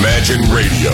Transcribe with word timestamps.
Imagine 0.00 0.42
Radio. 0.52 0.92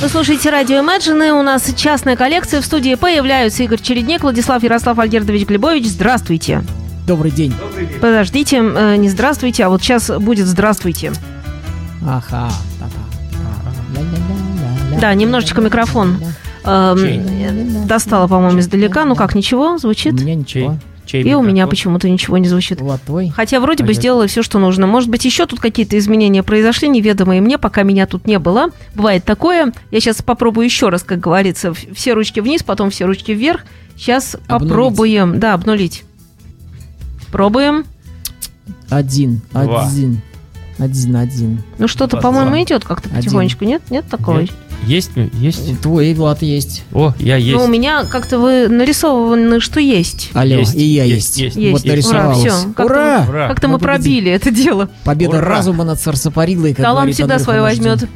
Вы 0.00 0.08
слушаете 0.08 0.50
радио 0.50 0.76
Imagine, 0.78 1.28
и 1.28 1.30
у 1.32 1.42
нас 1.42 1.72
частная 1.76 2.16
коллекция. 2.16 2.60
В 2.60 2.64
студии 2.64 2.94
появляются 2.94 3.62
Игорь 3.64 3.80
Чередник, 3.80 4.22
Владислав 4.22 4.62
Ярослав 4.62 4.98
Альгердович 4.98 5.46
Глебович. 5.46 5.86
Здравствуйте. 5.88 6.62
Добрый 7.06 7.30
день. 7.30 7.54
Подождите, 8.00 8.58
э, 8.58 8.96
не 8.96 9.08
здравствуйте, 9.08 9.64
а 9.64 9.68
вот 9.68 9.82
сейчас 9.82 10.10
будет 10.10 10.46
здравствуйте. 10.46 11.12
Ага. 12.06 12.50
Да, 15.00 15.14
немножечко 15.14 15.60
микрофон 15.60 16.18
эм, 16.64 17.86
достала, 17.86 18.28
по-моему, 18.28 18.60
издалека. 18.60 19.04
Ну 19.04 19.16
как, 19.16 19.34
ничего, 19.34 19.74
У 19.74 19.78
звучит? 19.78 20.12
меня 20.12 20.34
ничего. 20.36 20.76
Чей 21.08 21.22
И 21.22 21.34
у 21.34 21.40
меня 21.40 21.52
микрофон? 21.64 21.70
почему-то 21.70 22.10
ничего 22.10 22.36
не 22.36 22.46
звучит. 22.48 22.82
Вот 22.82 23.00
твой. 23.00 23.30
Хотя 23.30 23.60
вроде 23.60 23.82
бы 23.82 23.88
Понятно. 23.88 24.00
сделала 24.02 24.26
все, 24.26 24.42
что 24.42 24.58
нужно. 24.58 24.86
Может 24.86 25.08
быть, 25.08 25.24
еще 25.24 25.46
тут 25.46 25.58
какие-то 25.58 25.96
изменения 25.96 26.42
произошли, 26.42 26.86
неведомые 26.88 27.40
мне, 27.40 27.56
пока 27.56 27.82
меня 27.82 28.06
тут 28.06 28.26
не 28.26 28.38
было. 28.38 28.68
Бывает 28.94 29.24
такое. 29.24 29.72
Я 29.90 30.00
сейчас 30.00 30.20
попробую 30.20 30.66
еще 30.66 30.90
раз, 30.90 31.02
как 31.04 31.18
говорится, 31.18 31.72
все 31.72 32.12
ручки 32.12 32.40
вниз, 32.40 32.62
потом 32.62 32.90
все 32.90 33.06
ручки 33.06 33.32
вверх. 33.32 33.62
Сейчас 33.96 34.34
Обнулить. 34.46 34.68
попробуем, 34.68 35.40
да, 35.40 35.54
обнулить. 35.54 36.04
Пробуем. 37.32 37.84
Один. 38.90 39.40
Два. 39.52 39.86
Один. 39.86 40.20
Один, 40.78 41.16
один. 41.16 41.62
Ну 41.78 41.88
что-то, 41.88 42.18
по-моему, 42.18 42.62
идет 42.62 42.84
как-то 42.84 43.08
Один. 43.08 43.20
потихонечку. 43.22 43.64
Нет, 43.64 43.82
нет 43.90 44.04
такого. 44.08 44.40
Нет. 44.42 44.50
Есть, 44.86 45.10
есть. 45.34 45.80
Твой 45.80 46.14
Влад 46.14 46.42
есть. 46.42 46.84
О, 46.92 47.12
я 47.18 47.36
есть. 47.36 47.56
Ну, 47.56 47.64
у 47.64 47.68
меня 47.68 48.04
как-то 48.04 48.38
вы 48.38 48.68
нарисованы, 48.68 49.60
что 49.60 49.80
есть. 49.80 50.30
Алло, 50.32 50.56
Есть, 50.60 50.74
и 50.74 50.84
я 50.84 51.04
есть, 51.04 51.36
есть. 51.38 51.56
есть, 51.56 51.56
есть. 51.56 52.04
Вот 52.04 52.10
Ура, 52.10 52.34
всё. 52.34 52.62
Как-то 52.74 52.84
Ура! 52.84 53.26
Ура. 53.28 53.48
Как-то 53.48 53.68
мы 53.68 53.74
Мы 53.74 53.78
пробили 53.80 54.30
это 54.30 54.50
дело. 54.50 54.88
Победа 55.04 55.38
Ура! 55.38 55.46
разума 55.48 55.84
над 55.84 56.00
Сарсапарилой, 56.00 56.74
как 56.74 56.84
Талант 56.84 57.12
всегда 57.12 57.34
Андрюха 57.34 57.44
свое 57.44 57.60
возьмет. 57.62 58.08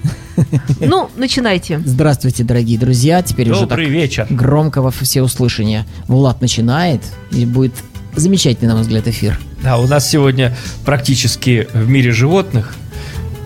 Ну, 0.81 1.11
начинайте. 1.17 1.81
Здравствуйте, 1.84 2.42
дорогие 2.45 2.79
друзья. 2.79 3.23
Теперь 3.23 3.51
уже 3.51 3.61
так 3.61 3.70
Добрый 3.70 3.89
вечер. 3.89 4.27
громко 4.31 4.81
во 4.81 4.91
всеуслышание. 4.91 5.84
Влад 6.08 6.41
начинает, 6.41 7.03
и 7.33 7.45
будет 7.45 7.75
замечательный, 8.17 8.69
на 8.69 8.75
мой 8.75 8.83
взгляд, 8.83 9.06
эфир. 9.08 9.39
Да, 9.62 9.79
у 9.79 9.86
нас 9.86 10.08
сегодня 10.08 10.56
практически 10.86 11.69
в 11.75 11.89
мире 11.89 12.12
животных 12.12 12.75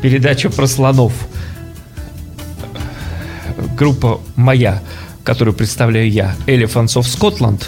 передача 0.00 0.48
про 0.48 0.66
слонов. 0.66 1.12
Группа 3.76 4.20
моя, 4.36 4.82
которую 5.24 5.54
представляю 5.54 6.10
я, 6.10 6.34
Elephants 6.46 6.96
of 6.96 7.02
Scotland, 7.02 7.62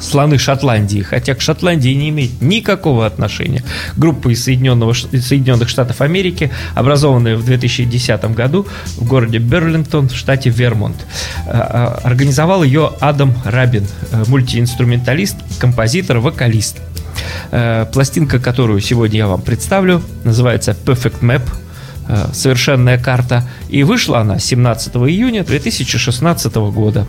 слоны 0.00 0.38
Шотландии, 0.38 1.00
хотя 1.00 1.34
к 1.34 1.40
Шотландии 1.40 1.90
не 1.90 2.10
имеет 2.10 2.40
никакого 2.40 3.06
отношения. 3.06 3.62
Группа 3.96 4.28
из, 4.28 4.44
Соединенного, 4.44 4.92
из 4.92 5.26
Соединенных 5.26 5.68
Штатов 5.68 6.00
Америки, 6.00 6.50
образованная 6.74 7.36
в 7.36 7.44
2010 7.44 8.24
году 8.34 8.66
в 8.96 9.06
городе 9.06 9.38
Берлингтон 9.38 10.08
в 10.08 10.16
штате 10.16 10.50
Вермонт. 10.50 10.96
А, 11.46 12.00
а, 12.02 12.08
Организовал 12.08 12.62
ее 12.62 12.92
Адам 13.00 13.34
Рабин, 13.44 13.86
э, 14.12 14.24
мультиинструменталист, 14.28 15.36
композитор, 15.58 16.18
вокалист. 16.18 16.78
Э, 17.50 17.86
Пластинка, 17.92 18.38
которую 18.38 18.80
сегодня 18.80 19.18
я 19.18 19.26
вам 19.26 19.42
представлю, 19.42 20.02
называется 20.24 20.76
Perfect 20.84 21.20
Map 21.20 21.42
э, 21.42 21.67
совершенная 22.32 22.98
карта. 22.98 23.48
И 23.68 23.82
вышла 23.82 24.20
она 24.20 24.38
17 24.38 24.94
июня 24.96 25.44
2016 25.44 26.54
года. 26.54 27.06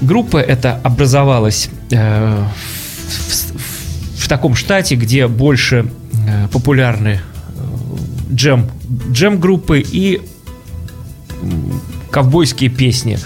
Группа 0.00 0.38
эта 0.38 0.80
образовалась 0.82 1.68
э, 1.90 2.44
в, 3.08 4.22
в- 4.22 4.28
таком 4.28 4.54
штате, 4.56 4.96
где 4.96 5.28
больше 5.28 5.86
э, 6.26 6.48
популярны 6.48 7.20
э, 7.20 8.34
джем, 8.34 8.70
джем-группы 9.10 9.80
и 9.80 10.22
ковбойские 12.10 12.70
песни. 12.70 13.18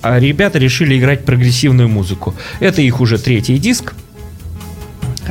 А 0.00 0.18
ребята 0.18 0.58
решили 0.58 0.98
играть 0.98 1.24
прогрессивную 1.24 1.88
музыку. 1.88 2.34
Это 2.60 2.80
их 2.82 3.00
уже 3.00 3.18
третий 3.18 3.58
диск. 3.58 3.94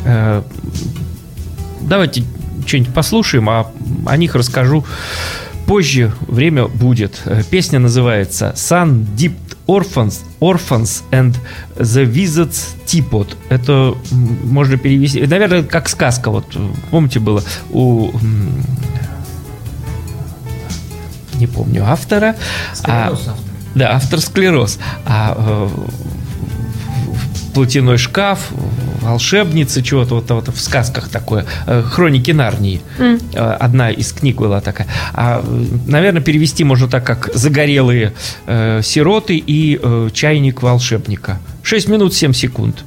Э, 0.05 0.43
Давайте 1.81 2.23
что-нибудь 2.67 2.93
послушаем, 2.93 3.49
а 3.49 3.71
о 4.05 4.17
них 4.17 4.35
расскажу 4.35 4.85
позже. 5.65 6.11
Время 6.27 6.67
будет. 6.67 7.21
Э, 7.25 7.43
Песня 7.49 7.79
называется 7.79 8.53
Sun 8.55 9.05
Deep 9.15 9.35
Orphans, 9.67 10.21
Orphans 10.39 11.03
and 11.11 11.35
the 11.75 12.05
Wizard's 12.05 12.75
Teapot. 12.85 13.35
Это 13.49 13.95
можно 14.11 14.77
перевести, 14.77 15.25
наверное, 15.25 15.63
как 15.63 15.89
сказка. 15.89 16.31
Вот 16.31 16.45
э, 16.55 16.67
помните 16.91 17.19
было 17.19 17.43
у 17.71 18.11
не 21.35 21.47
помню 21.47 21.85
автора. 21.85 22.35
а- 22.83 23.15
да, 23.75 23.91
автор 23.95 24.19
склероз. 24.19 24.79
А 25.05 25.35
э, 25.37 25.69
платяной 27.53 27.97
шкаф, 27.97 28.49
волшебница, 29.01 29.81
чего-то 29.83 30.15
вот, 30.15 30.29
вот 30.29 30.47
в 30.49 30.59
сказках 30.59 31.09
такое. 31.09 31.45
Э, 31.65 31.81
Хроники 31.83 32.31
Нарнии. 32.31 32.81
Э, 32.99 33.57
Одна 33.59 33.91
из 33.91 34.11
книг 34.13 34.37
была 34.37 34.61
такая. 34.61 34.87
А, 35.13 35.41
э, 35.43 35.65
наверное, 35.87 36.21
перевести 36.21 36.63
можно 36.63 36.87
так, 36.87 37.03
как 37.05 37.29
«Загорелые 37.33 38.13
э, 38.45 38.81
сироты» 38.83 39.37
и 39.37 39.79
э, 39.81 40.09
«Чайник 40.13 40.61
волшебника». 40.61 41.39
6 41.63 41.89
минут 41.89 42.13
7 42.13 42.33
секунд. 42.33 42.83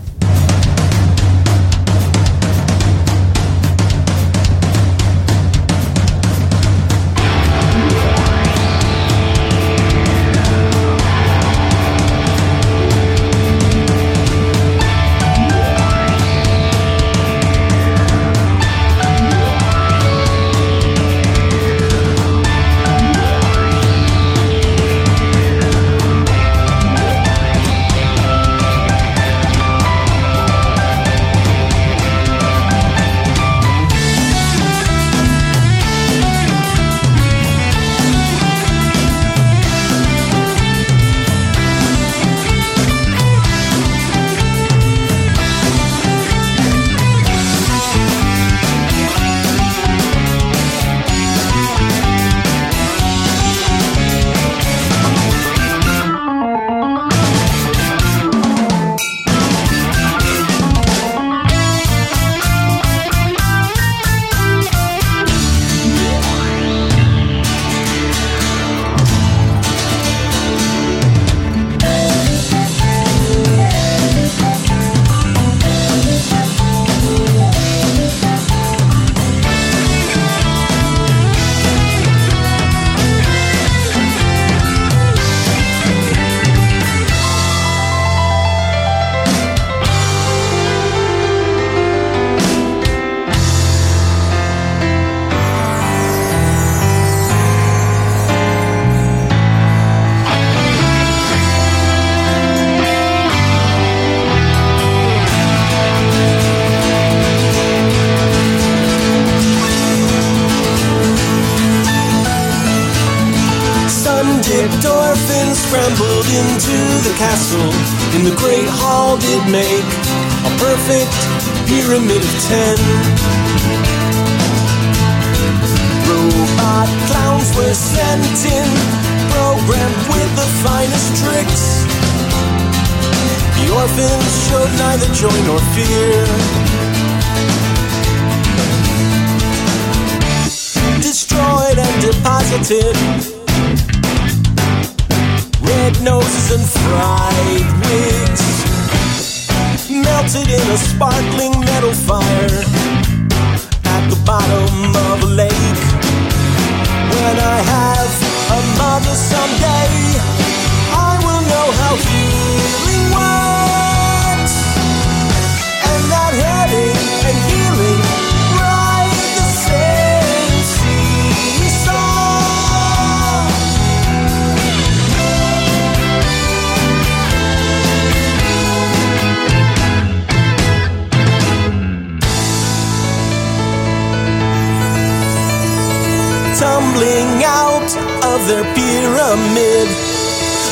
Of 188.35 188.47
their 188.47 188.63
pyramid. 188.75 189.89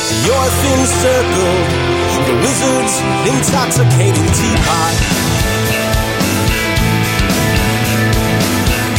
The 0.09 0.31
orphans 0.31 0.89
circled 1.03 1.89
the 2.27 2.35
wizard's 2.43 2.95
intoxicating 3.27 4.27
teapot. 4.39 4.95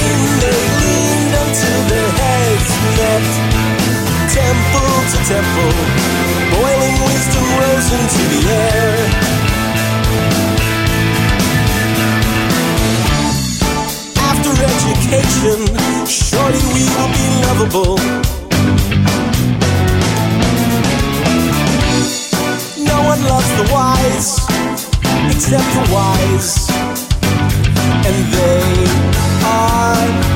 In 0.09 0.21
they 0.45 0.63
leaned 0.83 1.35
until 1.45 1.81
their 1.89 2.11
heads 2.21 2.73
met. 2.99 3.25
Temple 4.29 4.97
to 5.11 5.19
temple, 5.25 5.75
boiling 6.53 6.99
wisdom 7.09 7.45
rose 7.61 7.89
into 7.97 8.23
the 8.33 8.41
air. 8.51 8.93
After 14.29 14.53
education, 14.71 15.59
surely 16.07 16.63
we 16.75 16.83
will 16.95 17.11
be 17.17 17.27
lovable. 17.47 18.40
Loves 23.31 23.49
the 23.59 23.73
wise, 23.73 24.39
except 25.31 25.69
the 25.77 25.85
wise. 25.95 26.69
And 28.05 28.19
they 28.35 28.75
are 29.47 30.30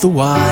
the 0.00 0.08
wild. 0.08 0.47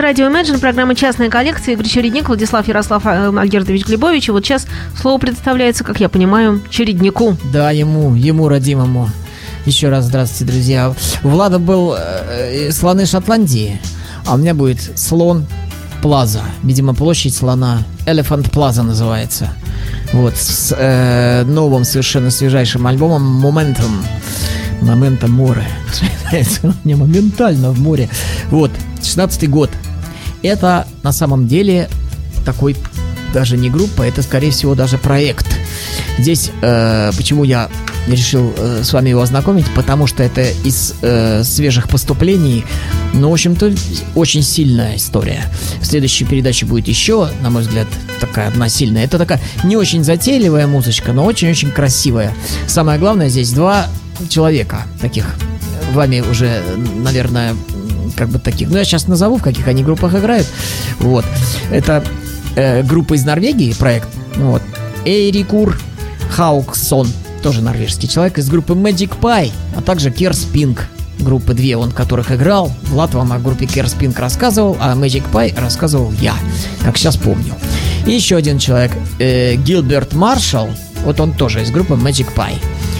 Слушаете 0.00 0.22
радио 0.22 0.26
Imagine, 0.28 0.58
программа 0.60 0.94
«Частная 0.94 1.28
коллекция». 1.28 1.74
Игорь 1.74 1.86
Чередник, 1.86 2.28
Владислав 2.28 2.66
Ярослав 2.66 3.04
э, 3.04 3.32
Альгердович 3.36 3.84
Глебович. 3.86 4.28
И 4.28 4.30
вот 4.30 4.44
сейчас 4.44 4.66
слово 4.98 5.18
представляется, 5.18 5.84
как 5.84 6.00
я 6.00 6.08
понимаю, 6.08 6.62
Череднику. 6.70 7.36
Да, 7.52 7.70
ему, 7.70 8.14
ему 8.14 8.48
родимому. 8.48 9.10
Еще 9.66 9.90
раз 9.90 10.06
здравствуйте, 10.06 10.52
друзья. 10.52 10.94
У 11.22 11.28
Влада 11.28 11.58
был 11.58 11.94
э, 11.94 12.68
э, 12.68 12.72
слоны 12.72 13.04
Шотландии, 13.04 13.78
а 14.26 14.34
у 14.34 14.38
меня 14.38 14.54
будет 14.54 14.98
слон 14.98 15.46
Плаза. 16.02 16.40
Видимо, 16.62 16.94
площадь 16.94 17.34
слона. 17.34 17.82
Elephant 18.06 18.50
Plaza 18.50 18.82
называется. 18.82 19.50
Вот, 20.12 20.34
с 20.36 20.74
э, 20.76 21.44
новым 21.44 21.84
совершенно 21.84 22.30
свежайшим 22.30 22.86
альбомом 22.86 23.44
Momentum. 23.44 24.02
Момента 24.80 25.28
море. 25.28 25.66
Не 26.84 26.94
моментально 26.94 27.70
в 27.70 27.80
море. 27.80 28.08
Вот, 28.50 28.70
16 29.02 29.50
год. 29.50 29.68
Это 30.42 30.86
на 31.02 31.12
самом 31.12 31.46
деле 31.46 31.88
такой 32.44 32.76
даже 33.32 33.56
не 33.56 33.70
группа, 33.70 34.02
это 34.02 34.22
скорее 34.22 34.50
всего 34.50 34.74
даже 34.74 34.98
проект. 34.98 35.46
Здесь 36.18 36.50
э, 36.62 37.12
почему 37.16 37.44
я 37.44 37.68
решил 38.08 38.52
э, 38.56 38.82
с 38.82 38.92
вами 38.92 39.10
его 39.10 39.22
ознакомить, 39.22 39.66
потому 39.74 40.06
что 40.06 40.22
это 40.22 40.42
из 40.64 40.94
э, 41.02 41.44
свежих 41.44 41.88
поступлений, 41.88 42.64
ну, 43.14 43.30
в 43.30 43.32
общем-то, 43.32 43.72
очень 44.14 44.42
сильная 44.42 44.96
история. 44.96 45.44
В 45.80 45.86
следующей 45.86 46.24
передаче 46.24 46.66
будет 46.66 46.88
еще, 46.88 47.28
на 47.42 47.50
мой 47.50 47.62
взгляд, 47.62 47.86
такая 48.20 48.48
одна 48.48 48.68
сильная. 48.68 49.04
Это 49.04 49.18
такая 49.18 49.40
не 49.64 49.76
очень 49.76 50.02
затейливая 50.02 50.66
музычка, 50.66 51.12
но 51.12 51.24
очень-очень 51.24 51.70
красивая. 51.70 52.34
Самое 52.66 52.98
главное, 52.98 53.28
здесь 53.28 53.52
два 53.52 53.86
человека 54.28 54.82
таких, 55.00 55.26
вами 55.92 56.20
уже, 56.20 56.62
наверное, 57.02 57.54
как 58.20 58.28
бы 58.28 58.38
таких. 58.38 58.68
Ну, 58.68 58.76
я 58.76 58.84
сейчас 58.84 59.08
назову, 59.08 59.38
в 59.38 59.42
каких 59.42 59.66
они 59.66 59.82
группах 59.82 60.14
играют. 60.14 60.46
Вот. 60.98 61.24
Это 61.70 62.04
э, 62.54 62.82
группа 62.82 63.14
из 63.14 63.24
Норвегии, 63.24 63.72
проект. 63.72 64.08
Вот. 64.36 64.60
Эйрикур 65.06 65.80
Хауксон, 66.30 67.08
тоже 67.42 67.62
норвежский 67.62 68.08
человек, 68.08 68.36
из 68.36 68.50
группы 68.50 68.74
Magic 68.74 69.18
Pie, 69.18 69.50
а 69.74 69.80
также 69.80 70.10
Керс 70.10 70.40
Пинк, 70.40 70.86
группы 71.18 71.54
две, 71.54 71.78
он 71.78 71.92
которых 71.92 72.30
играл. 72.30 72.70
Влад 72.90 73.14
вам 73.14 73.32
о 73.32 73.38
группе 73.38 73.64
Керс 73.64 73.94
Пинк 73.94 74.18
рассказывал, 74.18 74.76
а 74.78 74.94
Magic 74.94 75.24
Pie 75.32 75.58
рассказывал 75.58 76.12
я, 76.20 76.34
как 76.84 76.98
сейчас 76.98 77.16
помню. 77.16 77.54
И 78.04 78.10
еще 78.10 78.36
один 78.36 78.58
человек, 78.58 78.92
э, 79.18 79.54
Гилберт 79.54 80.12
Маршалл, 80.12 80.68
вот 81.06 81.20
он 81.20 81.32
тоже 81.32 81.62
из 81.62 81.70
группы 81.70 81.94
Magic 81.94 82.26
Pie. 82.36 82.58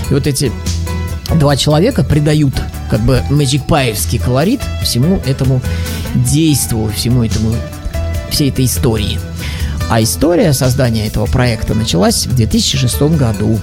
И 0.08 0.14
вот 0.14 0.26
эти 0.26 0.50
два 1.34 1.58
человека 1.58 2.04
придают 2.04 2.54
как 2.90 3.00
бы 3.00 3.23
Pie 3.30 4.18
колорит 4.18 4.61
всему 4.82 5.20
этому 5.25 5.62
действу, 6.14 6.90
всему 6.94 7.25
этому, 7.25 7.54
всей 8.30 8.50
этой 8.50 8.64
истории. 8.64 9.18
А 9.88 10.02
история 10.02 10.52
создания 10.52 11.06
этого 11.06 11.26
проекта 11.26 11.75
началась 11.75 12.26
в 12.26 12.35
2006 12.35 13.02
году. 13.16 13.59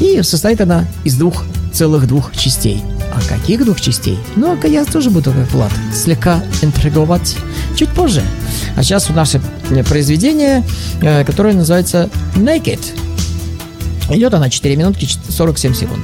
И 0.00 0.22
состоит 0.22 0.60
она 0.60 0.86
из 1.04 1.16
двух 1.16 1.44
целых 1.72 2.06
двух 2.06 2.34
частей. 2.36 2.82
А 3.12 3.20
каких 3.28 3.64
двух 3.64 3.80
частей? 3.80 4.18
Ну, 4.36 4.56
а 4.62 4.66
я 4.68 4.84
тоже 4.84 5.10
буду, 5.10 5.32
как 5.32 5.50
Влад, 5.52 5.72
слегка 5.92 6.42
интриговать 6.62 7.36
чуть 7.76 7.88
позже. 7.90 8.22
А 8.76 8.82
сейчас 8.82 9.10
у 9.10 9.12
нас 9.12 9.34
произведение, 9.88 10.64
э, 11.00 11.24
которое 11.24 11.54
называется 11.54 12.08
Naked. 12.36 12.80
Идет 14.10 14.34
она 14.34 14.48
4 14.48 14.76
минутки 14.76 15.08
47 15.28 15.74
секунд. 15.74 16.02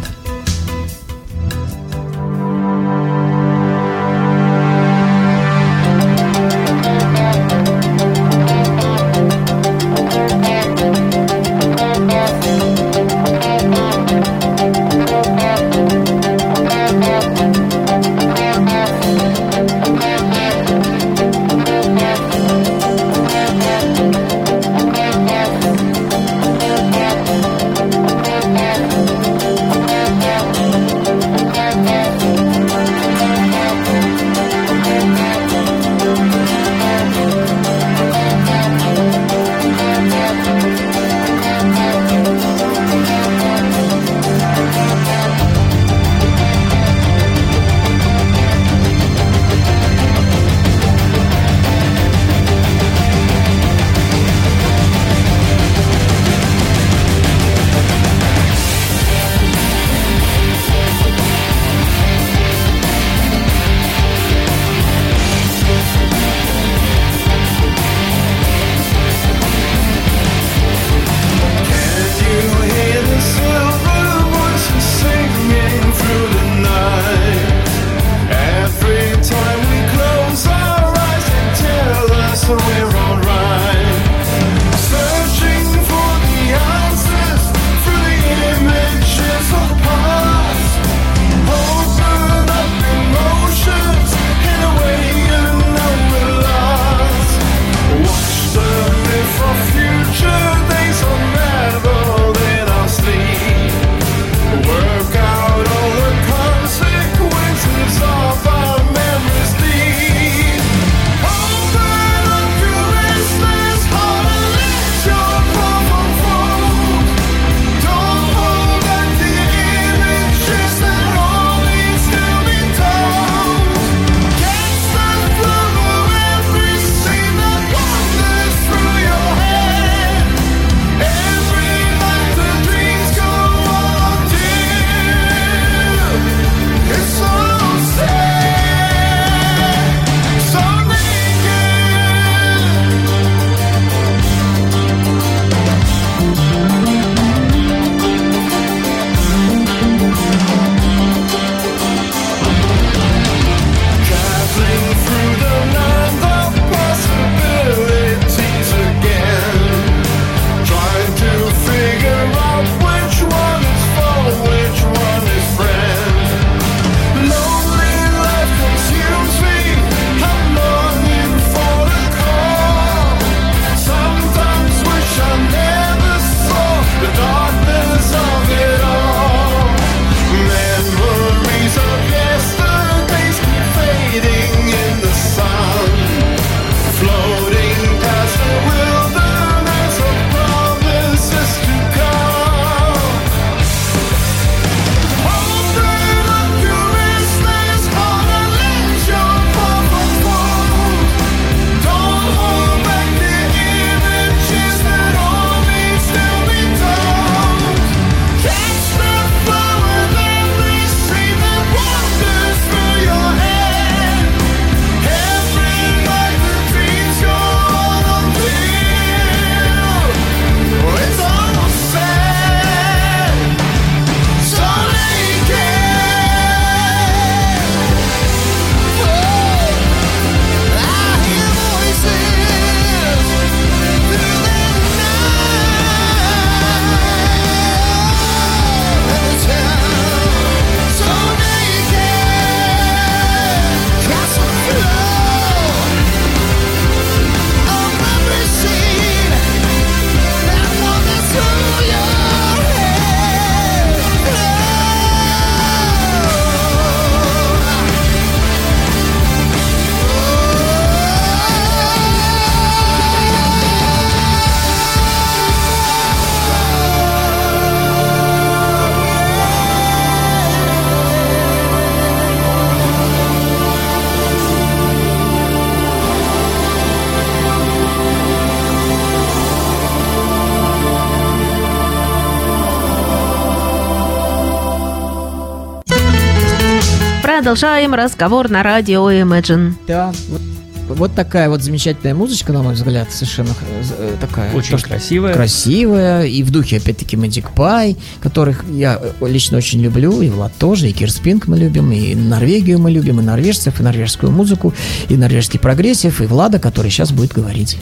Продолжаем 287.49 287.95
разговор 287.95 288.51
на 288.51 288.63
радио 288.63 289.11
Imagine. 289.11 289.73
Да, 289.87 290.13
вот, 290.29 290.99
вот 290.99 291.15
такая 291.15 291.49
вот 291.49 291.63
замечательная 291.63 292.15
музычка, 292.15 292.53
на 292.53 292.63
мой 292.63 292.75
взгляд, 292.75 293.11
совершенно 293.11 293.55
э, 293.91 294.17
такая. 294.21 294.53
Очень 294.53 294.77
то, 294.77 294.85
красивая. 294.85 295.33
Красивая, 295.33 296.25
и 296.25 296.43
в 296.43 296.51
духе, 296.51 296.77
опять-таки, 296.77 297.17
Magic 297.17 297.47
Pie, 297.57 297.97
которых 298.21 298.67
я 298.69 299.01
э, 299.01 299.27
лично 299.27 299.57
очень 299.57 299.81
люблю, 299.81 300.21
и 300.21 300.29
Влад 300.29 300.53
тоже, 300.59 300.91
и 300.91 300.93
Кирспинг 300.93 301.47
мы 301.47 301.57
любим, 301.57 301.91
и 301.91 302.15
Норвегию 302.15 302.79
мы 302.81 302.91
любим, 302.91 303.19
и 303.21 303.23
норвежцев, 303.23 303.81
и 303.81 303.83
норвежскую 303.83 304.31
музыку, 304.31 304.75
и 305.09 305.17
норвежский 305.17 305.59
прогрессив, 305.59 306.21
и 306.21 306.27
Влада, 306.27 306.59
который 306.59 306.91
сейчас 306.91 307.13
будет 307.13 307.33
говорить. 307.33 307.79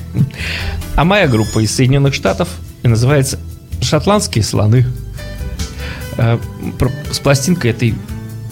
А 0.95 1.05
моя 1.05 1.27
группа 1.27 1.59
из 1.59 1.75
Соединенных 1.75 2.15
Штатов 2.15 2.49
и 2.85 2.87
называется 2.87 3.41
«Шотландские 3.81 4.45
слоны». 4.45 4.87
Э, 6.19 6.39
С 7.11 7.19
пластинкой 7.19 7.73
этой 7.73 7.97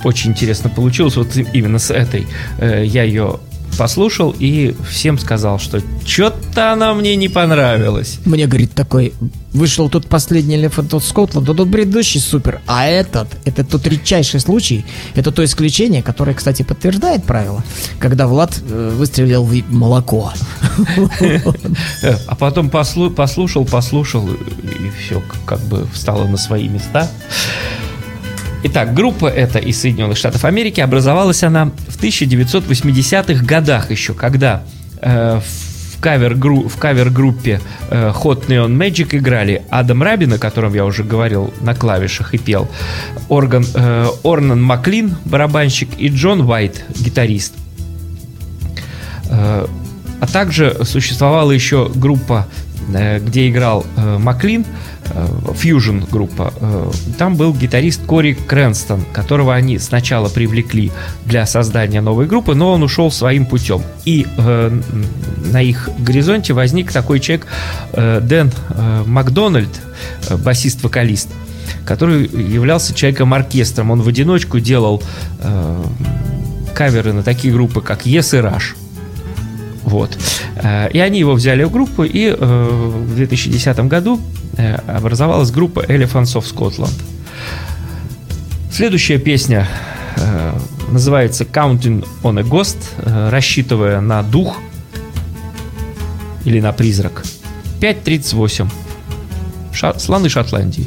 очень 0.04 0.30
интересно 0.30 0.70
получилось. 0.70 1.16
Вот 1.16 1.28
именно 1.52 1.78
с 1.78 1.90
этой 1.90 2.26
э, 2.58 2.84
я 2.86 3.02
ее 3.02 3.40
послушал 3.76 4.34
и 4.38 4.74
всем 4.88 5.18
сказал, 5.18 5.58
что 5.58 5.80
что-то 6.06 6.72
она 6.72 6.94
мне 6.94 7.16
не 7.16 7.28
понравилась. 7.28 8.20
Мне, 8.24 8.46
говорит, 8.46 8.72
такой, 8.72 9.12
вышел 9.52 9.88
тут 9.88 10.06
последний 10.06 10.56
Лев 10.56 10.78
тот 10.88 11.02
Скотланд, 11.02 11.48
а 11.48 11.54
тут 11.54 11.72
предыдущий 11.72 12.20
супер, 12.20 12.60
а 12.66 12.86
этот, 12.86 13.26
это 13.44 13.64
тот 13.64 13.84
редчайший 13.86 14.38
случай, 14.38 14.84
это 15.16 15.32
то 15.32 15.44
исключение, 15.44 16.02
которое, 16.04 16.34
кстати, 16.34 16.62
подтверждает 16.62 17.24
правило, 17.24 17.64
когда 17.98 18.28
Влад 18.28 18.56
э, 18.68 18.92
выстрелил 18.96 19.44
в 19.44 19.72
молоко. 19.72 20.32
Э, 21.20 22.16
А 22.26 22.34
потом 22.36 22.68
послу- 22.68 23.10
послушал, 23.10 23.64
послушал, 23.64 24.28
и 24.30 24.90
все 25.04 25.20
как 25.46 25.60
бы 25.60 25.86
встало 25.92 26.28
на 26.28 26.36
свои 26.36 26.68
места. 26.68 27.10
Итак, 28.66 28.94
группа 28.94 29.26
эта 29.26 29.58
из 29.58 29.78
Соединенных 29.78 30.16
Штатов 30.16 30.46
Америки 30.46 30.80
образовалась 30.80 31.42
она 31.42 31.66
в 31.66 32.02
1980-х 32.02 33.44
годах 33.44 33.90
еще, 33.90 34.14
когда 34.14 34.62
э, 35.02 35.38
в 35.38 36.00
кавер-гру- 36.00 36.66
в 36.68 36.76
кавер-группе 36.78 37.60
э, 37.90 38.12
Hot 38.14 38.46
Neon 38.46 38.74
Magic 38.74 39.16
играли 39.18 39.62
Адам 39.68 40.02
Рабин, 40.02 40.32
о 40.32 40.38
котором 40.38 40.72
я 40.72 40.86
уже 40.86 41.04
говорил 41.04 41.52
на 41.60 41.74
клавишах 41.74 42.32
и 42.32 42.38
пел, 42.38 42.66
Орган, 43.28 43.66
э, 43.74 44.06
Орнан 44.24 44.62
Маклин, 44.62 45.16
барабанщик, 45.26 45.90
и 45.98 46.08
Джон 46.08 46.40
Уайт, 46.40 46.84
гитарист. 46.98 47.52
Э, 49.30 49.66
А 50.20 50.26
также 50.26 50.84
существовала 50.84 51.50
еще 51.50 51.90
группа, 51.94 52.46
э, 52.94 53.18
где 53.18 53.50
играл 53.50 53.84
э, 53.96 54.16
Маклин, 54.18 54.64
Fusion 55.54 56.08
группа. 56.10 56.52
Э, 56.60 56.90
Там 57.18 57.36
был 57.36 57.52
гитарист 57.54 58.04
Кори 58.06 58.34
Крэнстон, 58.34 59.04
которого 59.12 59.54
они 59.54 59.78
сначала 59.78 60.28
привлекли 60.28 60.90
для 61.24 61.46
создания 61.46 62.00
новой 62.00 62.26
группы, 62.26 62.54
но 62.54 62.72
он 62.72 62.82
ушел 62.82 63.10
своим 63.10 63.46
путем. 63.46 63.82
И 64.04 64.26
э, 64.36 64.80
на 65.52 65.62
их 65.62 65.88
горизонте 65.98 66.52
возник 66.52 66.92
такой 66.92 67.20
человек 67.20 67.46
э, 67.92 68.20
Дэн 68.22 68.50
э, 68.70 69.02
Макдональд, 69.06 69.80
э, 70.28 70.36
басист-вокалист, 70.36 71.28
который 71.86 72.26
являлся 72.26 72.94
человеком-оркестром. 72.94 73.90
Он 73.90 74.02
в 74.02 74.08
одиночку 74.08 74.58
делал 74.58 75.02
э, 75.40 75.84
каверы 76.74 77.12
на 77.12 77.22
такие 77.22 77.52
группы, 77.52 77.80
как 77.80 78.06
Yes 78.06 78.36
и 78.36 78.42
Rush. 78.42 78.74
Вот. 79.84 80.16
Э, 80.56 80.88
И 80.92 80.98
они 80.98 81.18
его 81.20 81.32
взяли 81.34 81.64
в 81.64 81.70
группу, 81.70 82.04
и 82.04 82.26
э, 82.28 82.34
в 82.36 83.14
2010 83.16 83.78
году 83.80 84.20
э, 84.56 84.74
образовалась 84.86 85.50
группа 85.50 85.80
Elephants 85.80 86.34
of 86.36 86.44
Scotland. 86.44 86.92
Следующая 88.72 89.18
песня 89.18 89.68
называется 90.90 91.44
Counting 91.44 92.04
on 92.22 92.38
a 92.40 92.42
Ghost, 92.42 92.76
рассчитывая 93.30 94.00
на 94.00 94.22
дух 94.22 94.56
или 96.44 96.60
на 96.60 96.72
призрак. 96.72 97.24
5.38. 97.80 98.68
Ша- 99.72 99.98
слоны 99.98 100.28
Шотландии. 100.28 100.86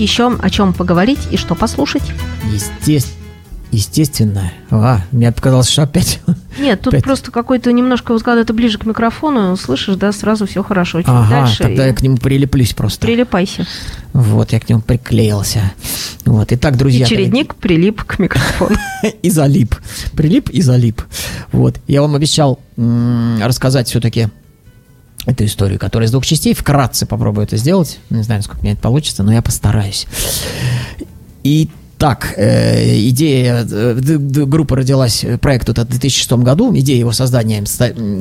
Еще 0.00 0.34
о 0.40 0.50
чем 0.50 0.72
поговорить 0.72 1.20
и 1.30 1.36
что 1.36 1.54
послушать. 1.54 2.02
Естественно. 2.52 3.20
Естественно. 3.72 4.52
А, 4.70 5.02
мне 5.12 5.30
показалось, 5.30 5.68
что 5.68 5.82
опять... 5.82 6.20
Нет, 6.58 6.80
тут 6.80 6.94
Опять. 6.94 7.04
просто 7.04 7.30
какой-то 7.30 7.72
немножко, 7.72 8.12
вот 8.12 8.22
когда 8.24 8.42
ты 8.42 8.52
ближе 8.52 8.78
к 8.78 8.84
микрофону, 8.84 9.56
слышишь, 9.56 9.94
да, 9.94 10.10
сразу 10.10 10.46
все 10.46 10.64
хорошо. 10.64 10.98
Чуть 10.98 11.08
Ага, 11.08 11.30
дальше 11.30 11.62
тогда 11.62 11.84
и 11.84 11.88
я 11.90 11.94
к 11.94 12.02
нему 12.02 12.16
прилеплюсь 12.16 12.74
просто. 12.74 13.06
прилипайся. 13.06 13.66
Вот, 14.12 14.52
я 14.52 14.58
к 14.58 14.68
нему 14.68 14.80
приклеился. 14.80 15.72
Вот, 16.26 16.52
итак, 16.52 16.76
друзья... 16.76 17.06
И 17.06 17.08
чередник 17.08 17.54
прилип 17.54 18.02
к 18.02 18.18
микрофону. 18.18 18.76
и 19.22 19.30
залип. 19.30 19.76
Прилип 20.16 20.50
и 20.50 20.60
залип. 20.62 21.02
Вот. 21.52 21.76
Я 21.86 22.02
вам 22.02 22.16
обещал 22.16 22.58
рассказать 22.76 23.88
все-таки 23.88 24.28
эту 25.26 25.44
историю, 25.44 25.78
которая 25.78 26.08
из 26.08 26.12
двух 26.12 26.26
частей. 26.26 26.54
Вкратце 26.54 27.06
попробую 27.06 27.44
это 27.44 27.56
сделать. 27.56 27.98
Не 28.10 28.22
знаю, 28.22 28.42
сколько 28.42 28.62
меня 28.62 28.72
это 28.72 28.82
получится, 28.82 29.22
но 29.22 29.32
я 29.32 29.42
постараюсь. 29.42 30.06
Итак, 31.42 32.34
э, 32.36 33.08
идея 33.08 33.66
э, 33.70 33.94
группы 33.94 34.76
родилась, 34.76 35.24
э, 35.24 35.38
проект 35.38 35.68
этот 35.68 35.88
в 35.88 35.98
2006 35.98 36.32
году, 36.32 36.74
идея 36.76 36.98
его 36.98 37.12
создания, 37.12 37.64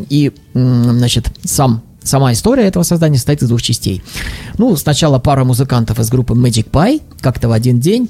и, 0.10 0.32
значит, 0.54 1.32
сам 1.44 1.84
Сама 2.02 2.32
история 2.32 2.64
этого 2.64 2.84
создания 2.84 3.18
состоит 3.18 3.44
из 3.44 3.50
двух 3.50 3.62
частей. 3.62 4.02
Ну, 4.58 4.76
сначала 4.78 5.20
пара 5.20 5.44
музыкантов 5.44 6.00
из 6.00 6.10
группы 6.10 6.34
Magic 6.34 6.70
Pie 6.72 7.02
как-то 7.20 7.50
в 7.50 7.52
один 7.52 7.80
день 7.80 8.10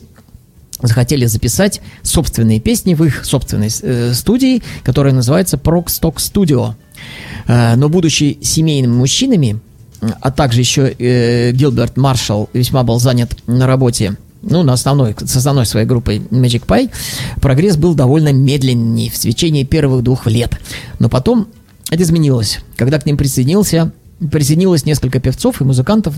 захотели 0.81 1.25
записать 1.25 1.81
собственные 2.03 2.59
песни 2.59 2.93
в 2.93 3.03
их 3.03 3.25
собственной 3.25 3.69
э, 3.81 4.13
студии, 4.13 4.61
которая 4.83 5.13
называется 5.13 5.57
Prog 5.57 5.87
Stock 5.87 6.15
Studio. 6.15 6.75
Э, 7.47 7.75
но 7.75 7.89
будучи 7.89 8.37
семейными 8.41 8.93
мужчинами, 8.93 9.59
а 10.21 10.31
также 10.31 10.61
еще 10.61 10.95
э, 10.97 11.51
Гилберт 11.51 11.97
Маршалл 11.97 12.49
весьма 12.53 12.83
был 12.83 12.99
занят 12.99 13.35
на 13.47 13.67
работе 13.67 14.17
ну, 14.41 14.63
на 14.63 14.73
основной, 14.73 15.15
с 15.19 15.35
основной 15.35 15.65
своей 15.65 15.85
группой 15.85 16.19
Magic 16.19 16.65
Pie, 16.65 16.89
прогресс 17.41 17.75
был 17.75 17.93
довольно 17.93 18.31
медленней 18.31 19.09
в 19.09 19.15
течение 19.15 19.65
первых 19.65 20.03
двух 20.03 20.27
лет. 20.27 20.57
Но 20.99 21.09
потом 21.09 21.47
это 21.89 22.03
изменилось, 22.03 22.59
когда 22.77 22.99
к 22.99 23.05
ним 23.05 23.17
присоединился, 23.17 23.91
присоединилось 24.31 24.85
несколько 24.85 25.19
певцов 25.19 25.61
и 25.61 25.65
музыкантов 25.65 26.15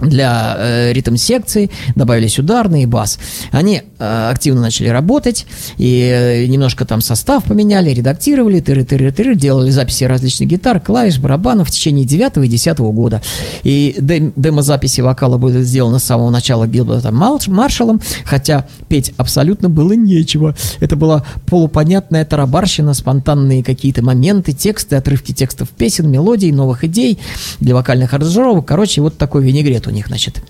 для 0.00 0.56
э, 0.58 0.92
ритм-секции, 0.92 1.70
добавились 1.94 2.38
ударные 2.38 2.84
и 2.84 2.86
бас. 2.86 3.18
Они 3.50 3.82
э, 3.98 4.30
активно 4.30 4.60
начали 4.60 4.88
работать, 4.88 5.46
и 5.76 6.10
э, 6.12 6.46
немножко 6.46 6.84
там 6.84 7.00
состав 7.00 7.44
поменяли, 7.44 7.90
редактировали, 7.90 8.60
тыры 8.60 8.84
тыры 8.84 9.12
тыры 9.12 9.34
делали 9.36 9.70
записи 9.70 10.04
различных 10.04 10.48
гитар, 10.48 10.80
клавиш, 10.80 11.18
барабанов 11.18 11.68
в 11.68 11.70
течение 11.70 12.04
9 12.04 12.38
и 12.38 12.48
10 12.48 12.78
года. 12.78 13.22
И 13.62 13.94
дем- 13.98 14.32
демо-записи 14.34 15.00
вокала 15.02 15.38
были 15.38 15.62
сделаны 15.62 15.98
с 16.00 16.04
самого 16.04 16.30
начала 16.30 16.66
Гилбертом 16.66 17.14
Марш- 17.14 17.48
Маршалом, 17.48 18.00
хотя 18.24 18.66
петь 18.88 19.12
абсолютно 19.16 19.68
было 19.68 19.92
нечего. 19.92 20.56
Это 20.80 20.96
была 20.96 21.24
полупонятная 21.46 22.24
тарабарщина, 22.24 22.94
спонтанные 22.94 23.62
какие-то 23.62 24.02
моменты, 24.02 24.52
тексты, 24.52 24.96
отрывки 24.96 25.32
текстов 25.32 25.68
песен, 25.68 26.10
мелодий, 26.10 26.50
новых 26.50 26.82
идей 26.84 27.18
для 27.60 27.74
вокальных 27.74 28.14
аранжировок. 28.14 28.66
Короче, 28.66 29.00
вот 29.00 29.16
такой 29.16 29.44
винегрет 29.44 29.81
у 29.86 29.90
них, 29.90 30.08
значит, 30.08 30.42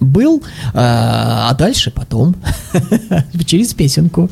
был, 0.00 0.42
а, 0.74 1.48
а 1.50 1.54
дальше 1.54 1.90
потом, 1.90 2.36
через 3.46 3.74
песенку. 3.74 4.28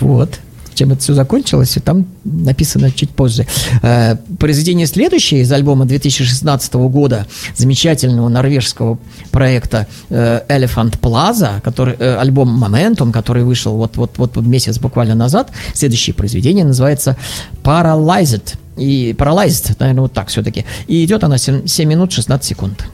Вот. 0.00 0.40
Чем 0.74 0.90
это 0.90 1.00
все 1.02 1.14
закончилось, 1.14 1.76
и 1.76 1.80
там 1.80 2.06
написано 2.24 2.90
чуть 2.90 3.10
позже. 3.10 3.46
Э, 3.82 4.16
Произведение 4.40 4.88
следующее 4.88 5.42
из 5.42 5.52
альбома 5.52 5.84
2016 5.84 6.74
года 6.74 7.26
замечательного 7.56 8.28
норвежского 8.28 8.98
проекта 9.30 9.86
э, 10.10 10.42
Elephant 10.48 10.98
Plaza, 10.98 11.60
который, 11.60 11.94
э, 11.96 12.16
альбом 12.16 12.62
Momentum, 12.62 13.12
который 13.12 13.44
вышел 13.44 13.76
вот, 13.76 13.96
вот, 13.96 14.18
вот 14.18 14.36
месяц 14.38 14.78
буквально 14.78 15.14
назад. 15.14 15.52
Следующее 15.74 16.12
произведение 16.14 16.64
называется 16.64 17.16
Paralyzed. 17.62 18.56
И 18.76 19.14
Paralyzed, 19.16 19.76
наверное, 19.78 20.02
вот 20.02 20.12
так 20.12 20.26
все-таки. 20.26 20.64
И 20.88 21.04
идет 21.04 21.22
она 21.22 21.38
7, 21.38 21.68
7 21.68 21.88
минут 21.88 22.10
16 22.10 22.44
секунд. 22.44 22.84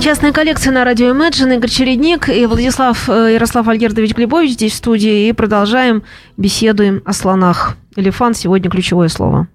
Частная 0.00 0.32
коллекция 0.32 0.72
на 0.72 0.84
радио 0.84 1.10
Imagine. 1.14 1.56
Игорь 1.56 1.68
Чередник 1.68 2.30
и 2.30 2.46
Владислав 2.46 3.06
э, 3.10 3.34
Ярослав 3.34 3.68
Альгердович 3.68 4.14
Глебович 4.14 4.52
здесь 4.52 4.72
в 4.72 4.76
студии. 4.76 5.28
И 5.28 5.32
продолжаем 5.34 6.04
беседуем 6.38 7.02
о 7.04 7.12
слонах. 7.12 7.76
Элефант 7.96 8.38
сегодня 8.38 8.70
ключевое 8.70 9.08
слово. 9.08 9.48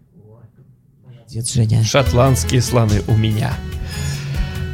Молодец, 1.03 1.51
Женя. 1.51 1.83
Шотландские 1.83 2.61
слоны 2.61 3.01
у 3.07 3.15
меня. 3.15 3.53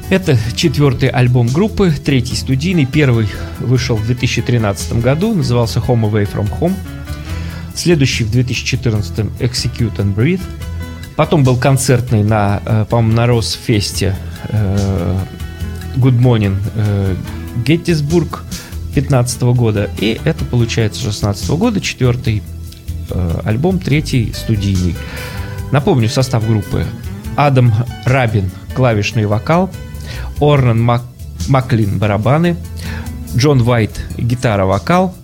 Это 0.10 0.38
четвертый 0.58 1.08
альбом 1.08 1.48
группы, 1.48 1.94
третий 2.04 2.36
студийный. 2.36 2.86
Первый 2.86 3.30
вышел 3.60 3.96
в 3.96 4.06
2013 4.06 5.02
году, 5.02 5.34
назывался 5.34 5.80
Home 5.80 6.12
Away 6.12 6.30
From 6.30 6.50
Home. 6.60 6.74
Следующий 7.74 8.26
в 8.26 8.32
2014 8.32 9.20
Execute 9.40 9.96
and 9.96 10.14
Breathe. 10.14 10.42
Потом 11.16 11.46
был 11.46 11.56
концертный 11.56 12.24
на, 12.24 12.62
э, 12.66 12.86
по-моему, 12.90 13.16
на 13.16 13.28
Росфесте 13.28 14.18
э, 14.50 15.18
Good 15.98 16.20
Morning 16.20 16.58
э, 16.76 17.16
Геттисбург 17.66 18.44
15 18.96 19.42
года. 19.42 19.90
И 19.98 20.20
это 20.24 20.44
получается 20.46 21.02
16 21.02 21.50
года, 21.52 21.80
четвертый 21.82 22.42
э, 23.10 23.40
альбом, 23.46 23.80
третий 23.80 24.34
студийный. 24.34 24.96
Напомню 25.72 26.10
состав 26.10 26.48
группы. 26.48 26.86
Адам 27.36 27.74
Рабин, 28.06 28.52
клавишный 28.76 29.26
вокал, 29.26 29.70
Орнан 30.40 30.82
Мак- 30.82 31.06
Маклин, 31.48 31.98
барабаны, 31.98 32.58
Джон 33.36 33.64
Вайт, 33.64 33.92
гитара-вокал 34.18 35.16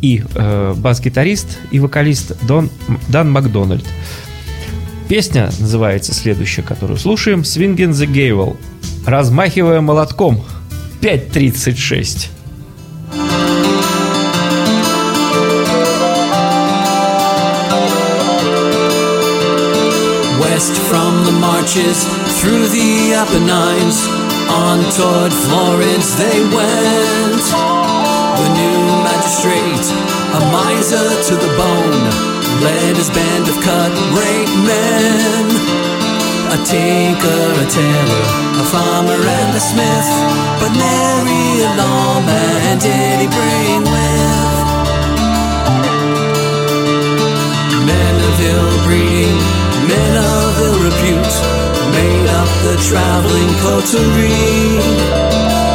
и 0.00 0.24
э, 0.34 0.74
бас-гитарист 0.76 1.58
и 1.70 1.78
вокалист 1.80 2.32
Дон, 2.46 2.70
Дан 3.08 3.30
Макдональд. 3.30 3.84
Песня 5.08 5.50
называется 5.58 6.14
следующая, 6.14 6.62
которую 6.62 6.98
слушаем, 6.98 7.40
Swingin' 7.40 7.90
the 7.90 8.06
Gavel, 8.06 8.56
размахивая 9.05 9.81
молотком, 9.81 10.43
5.36. 11.01 12.29
West 20.39 20.75
from 20.89 21.25
the 21.25 21.31
marches, 21.39 22.05
through 22.39 22.67
the 22.67 23.13
Apennines, 23.13 24.07
on 24.49 24.79
toward 24.97 25.31
Florence 25.31 26.15
they 26.15 26.39
went. 26.55 27.45
The 28.39 28.49
new 28.55 28.79
magistrate, 29.03 29.87
a 30.33 30.39
miser 30.51 31.07
to 31.27 31.35
the 31.35 31.51
bone, 31.55 32.03
led 32.61 32.95
his 32.95 33.09
band 33.09 33.47
of 33.47 33.55
cut-rate 33.61 34.51
men. 34.65 35.82
A 36.54 36.56
tinker, 36.58 37.44
a 37.62 37.66
tailor, 37.66 38.24
a 38.62 38.64
farmer 38.70 39.18
and 39.18 39.56
a 39.56 39.58
smith, 39.58 40.10
but 40.62 40.70
nary 40.70 41.66
a 41.66 41.70
lawman 41.74 42.78
did 42.78 43.18
he 43.22 43.26
bring 43.26 43.82
with. 43.82 44.58
Men 47.90 48.14
of 48.28 48.38
ill 48.38 48.70
breeding, 48.86 49.40
men 49.90 50.14
of 50.14 50.54
ill 50.62 50.78
repute, 50.86 51.36
made 51.90 52.28
up 52.38 52.50
the 52.62 52.78
traveling 52.86 53.50
coterie 53.58 54.78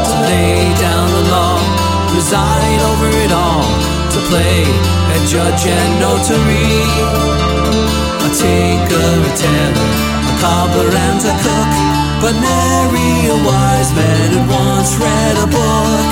to 0.07 0.15
lay 0.31 0.63
down 0.79 1.11
the 1.11 1.25
law, 1.27 1.59
preside 2.07 2.79
over 2.87 3.09
it 3.19 3.33
all, 3.33 3.67
to 4.15 4.19
play 4.31 4.63
at 5.11 5.27
judge 5.27 5.67
and 5.67 5.99
notary. 5.99 6.71
A 8.23 8.29
tinker, 8.31 9.11
a 9.27 9.31
tailor, 9.35 10.08
cobbler 10.39 10.87
and 10.87 11.19
a 11.19 11.35
cook, 11.43 11.71
but 12.23 12.33
nary 12.39 13.27
a 13.27 13.37
wise 13.43 13.91
man 13.93 14.31
had 14.31 14.47
once 14.47 14.95
read 14.95 15.35
a 15.35 15.47
book. 15.47 16.09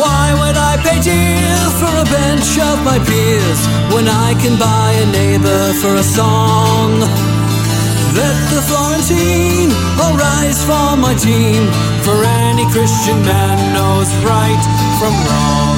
Why 0.00 0.24
would 0.40 0.56
I 0.56 0.76
pay 0.84 1.00
dear 1.00 1.56
for 1.80 1.92
a 2.04 2.06
bench 2.12 2.50
of 2.60 2.76
my 2.84 2.98
peers 3.00 3.60
when 3.94 4.06
I 4.08 4.36
can 4.42 4.58
buy 4.60 4.92
a 5.04 5.06
neighbor 5.08 5.72
for 5.80 5.96
a 5.96 6.04
song? 6.04 7.00
Let 8.12 8.36
the 8.52 8.62
Florentine 8.68 9.72
arise 10.06 10.60
for 10.68 10.96
my 11.00 11.14
team, 11.16 11.64
for 12.04 12.16
any 12.44 12.68
Christian 12.70 13.18
man 13.24 13.56
knows 13.72 14.12
right 14.22 14.64
from 15.00 15.14
wrong. 15.26 15.76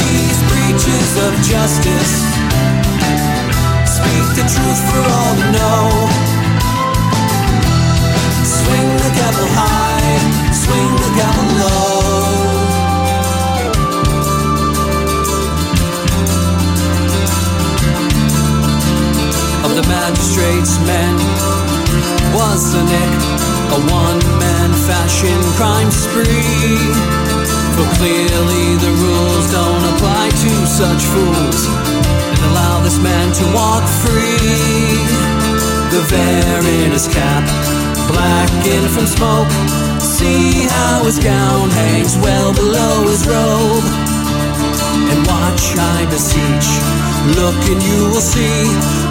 These 0.00 0.38
breaches 0.50 1.10
of 1.26 1.32
justice 1.44 2.33
speak 4.14 4.28
the 4.36 4.46
truth 4.54 4.82
for 4.90 5.02
all 5.16 5.34
to 5.34 5.46
know. 5.58 5.82
Swing 8.44 8.88
the 9.02 9.10
gavel 9.18 9.48
high, 9.58 10.18
swing 10.52 10.90
the 11.02 11.10
gavel 11.18 11.48
low. 11.60 11.94
Of 19.64 19.72
the 19.74 19.84
magistrate's 19.88 20.78
men 20.86 21.16
was 22.34 22.72
the 22.72 22.82
Nick, 22.84 23.14
a 23.74 23.80
one-man 23.90 24.70
fashion 24.86 25.40
crime 25.58 25.90
spree. 25.90 26.78
For 27.74 27.86
clearly 27.98 28.76
the 28.78 28.92
rules 29.02 29.50
don't 29.50 29.84
apply 29.94 30.30
to 30.30 30.52
such 30.66 31.02
fools, 31.02 31.93
allow 32.50 32.82
this 32.82 32.98
man 32.98 33.32
to 33.32 33.44
walk 33.54 33.84
free. 34.02 34.98
The 35.92 36.02
veer 36.10 36.62
in 36.84 36.90
his 36.92 37.06
cap, 37.08 37.44
blackened 38.08 38.90
from 38.90 39.06
smoke. 39.06 39.50
See 40.00 40.66
how 40.68 41.04
his 41.04 41.18
gown 41.18 41.70
hangs 41.70 42.16
well 42.18 42.52
below 42.52 43.06
his 43.08 43.26
robe. 43.26 43.86
And 45.10 45.20
watch, 45.26 45.74
I 45.76 46.06
beseech, 46.10 46.68
look 47.38 47.58
and 47.70 47.82
you 47.82 48.10
will 48.12 48.24
see 48.24 48.66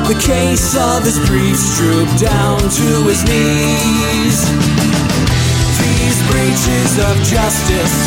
the 0.08 0.18
case 0.20 0.76
of 0.76 1.04
his 1.04 1.20
briefs 1.28 1.78
droop 1.78 2.10
down 2.20 2.60
to 2.60 2.88
his 3.08 3.24
knees. 3.24 4.38
These 5.80 6.20
breaches 6.32 6.92
of 7.00 7.16
justice, 7.24 7.98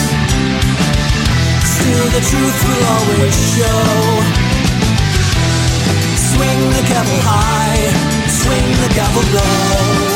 still 1.65 2.07
the 2.17 2.23
truth 2.31 2.59
will 2.69 2.85
always 2.97 3.37
show. 3.57 4.46
Swing 6.37 6.69
the 6.69 6.83
gavel 6.87 7.19
high, 7.23 8.29
swing 8.29 8.71
the 8.83 8.93
gavel 8.95 9.23
low. 9.33 10.16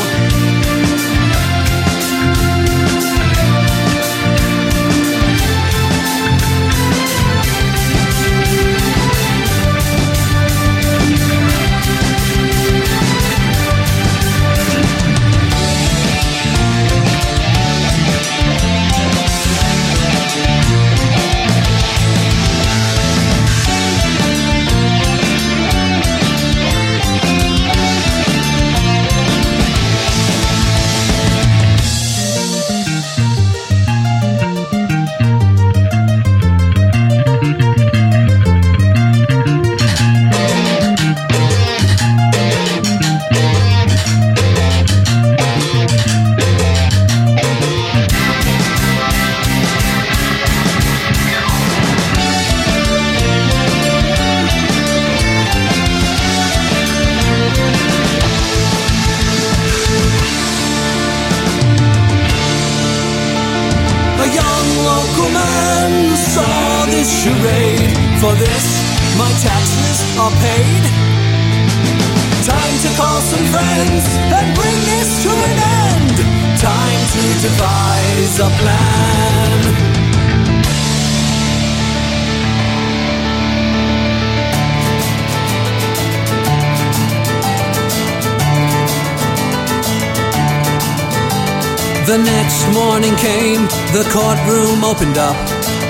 Opened 94.91 95.17
up, 95.17 95.37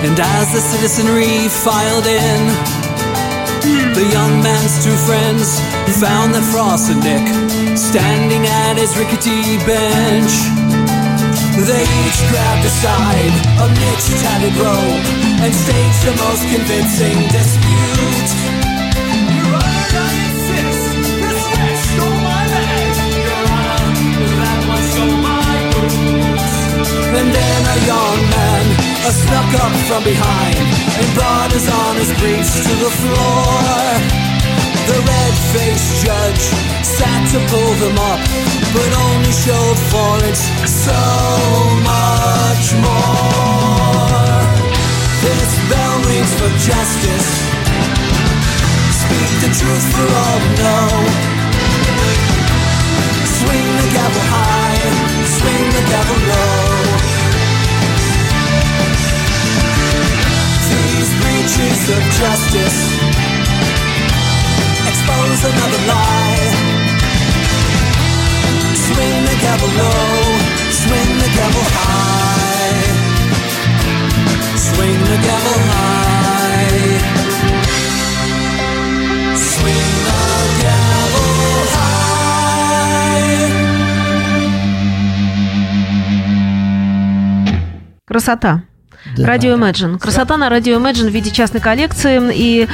and 0.06 0.14
as 0.14 0.54
the 0.54 0.62
citizenry 0.62 1.50
filed 1.50 2.06
in, 2.06 2.40
the 3.98 4.06
young 4.14 4.44
man's 4.44 4.86
two 4.86 4.94
friends 5.10 5.58
found 5.98 6.36
that 6.36 6.46
Frost 6.54 6.92
and 6.94 7.02
Nick 7.02 7.26
standing 7.76 8.46
at 8.46 8.78
his 8.78 8.94
rickety 8.94 9.58
bench. 9.66 10.34
They 11.66 11.82
each 11.82 12.20
grabbed 12.30 12.62
a 12.62 12.74
side, 12.78 13.34
a 13.58 13.68
mixed 13.74 14.14
tatted 14.22 14.54
robe, 14.62 15.06
and 15.42 15.50
staged 15.50 16.02
the 16.06 16.16
most 16.22 16.46
convincing 16.54 17.18
dispute. 17.34 18.51
From 29.92 30.04
behind 30.06 30.56
and 30.56 31.08
brought 31.20 31.52
his 31.52 31.68
honest 31.68 32.16
briefs 32.24 32.64
to 32.64 32.74
the 32.80 32.92
floor. 33.04 33.60
The 34.88 35.00
red-faced 35.04 35.92
judge 36.00 36.44
sat 36.80 37.22
to 37.36 37.40
pull 37.52 37.74
them 37.84 38.00
up, 38.00 38.24
but 38.72 38.90
only 39.04 39.34
showed 39.36 39.78
Florence 39.92 40.48
so 40.64 41.02
much 41.84 42.66
more. 42.80 44.40
This 45.28 45.52
bell 45.68 45.96
rings 46.08 46.34
for 46.40 46.52
justice. 46.56 47.30
Speak 48.96 49.32
the 49.44 49.52
truth 49.60 49.88
for 49.92 50.08
all 50.08 50.40
to 50.40 50.52
know. 50.64 50.88
Swing 53.44 53.68
the 53.82 53.88
gavel 53.92 54.24
high, 54.32 54.80
swing 55.36 55.66
the 55.76 55.84
gavel 55.92 56.20
low. 56.32 57.01
These 61.41 61.41
breaches 61.41 61.89
of 61.97 62.03
justice 62.13 62.81
expose 64.87 65.45
another 65.45 65.83
lie. 65.89 66.51
Swing 68.75 69.25
the 69.25 69.37
gavel 69.41 69.69
low, 69.69 70.39
swing 70.71 71.19
the 71.19 71.29
gavel 71.37 71.65
high. 71.73 72.83
Swing 74.57 75.01
the 75.01 75.17
gavel 75.27 75.59
high. 75.73 76.99
Swing 79.37 79.89
the 80.05 80.23
gavel 80.61 81.33
high. 81.75 82.17
Красота. 88.07 88.70
Да. 89.18 89.26
Радио 89.28 89.56
Imagine. 89.56 89.98
Красота 90.00 90.38
на 90.38 90.50
Радио 90.50 90.78
Imagine 90.80 91.10
в 91.10 91.14
виде 91.14 91.32
частной 91.32 91.60
коллекции. 91.62 92.22
И 92.34 92.68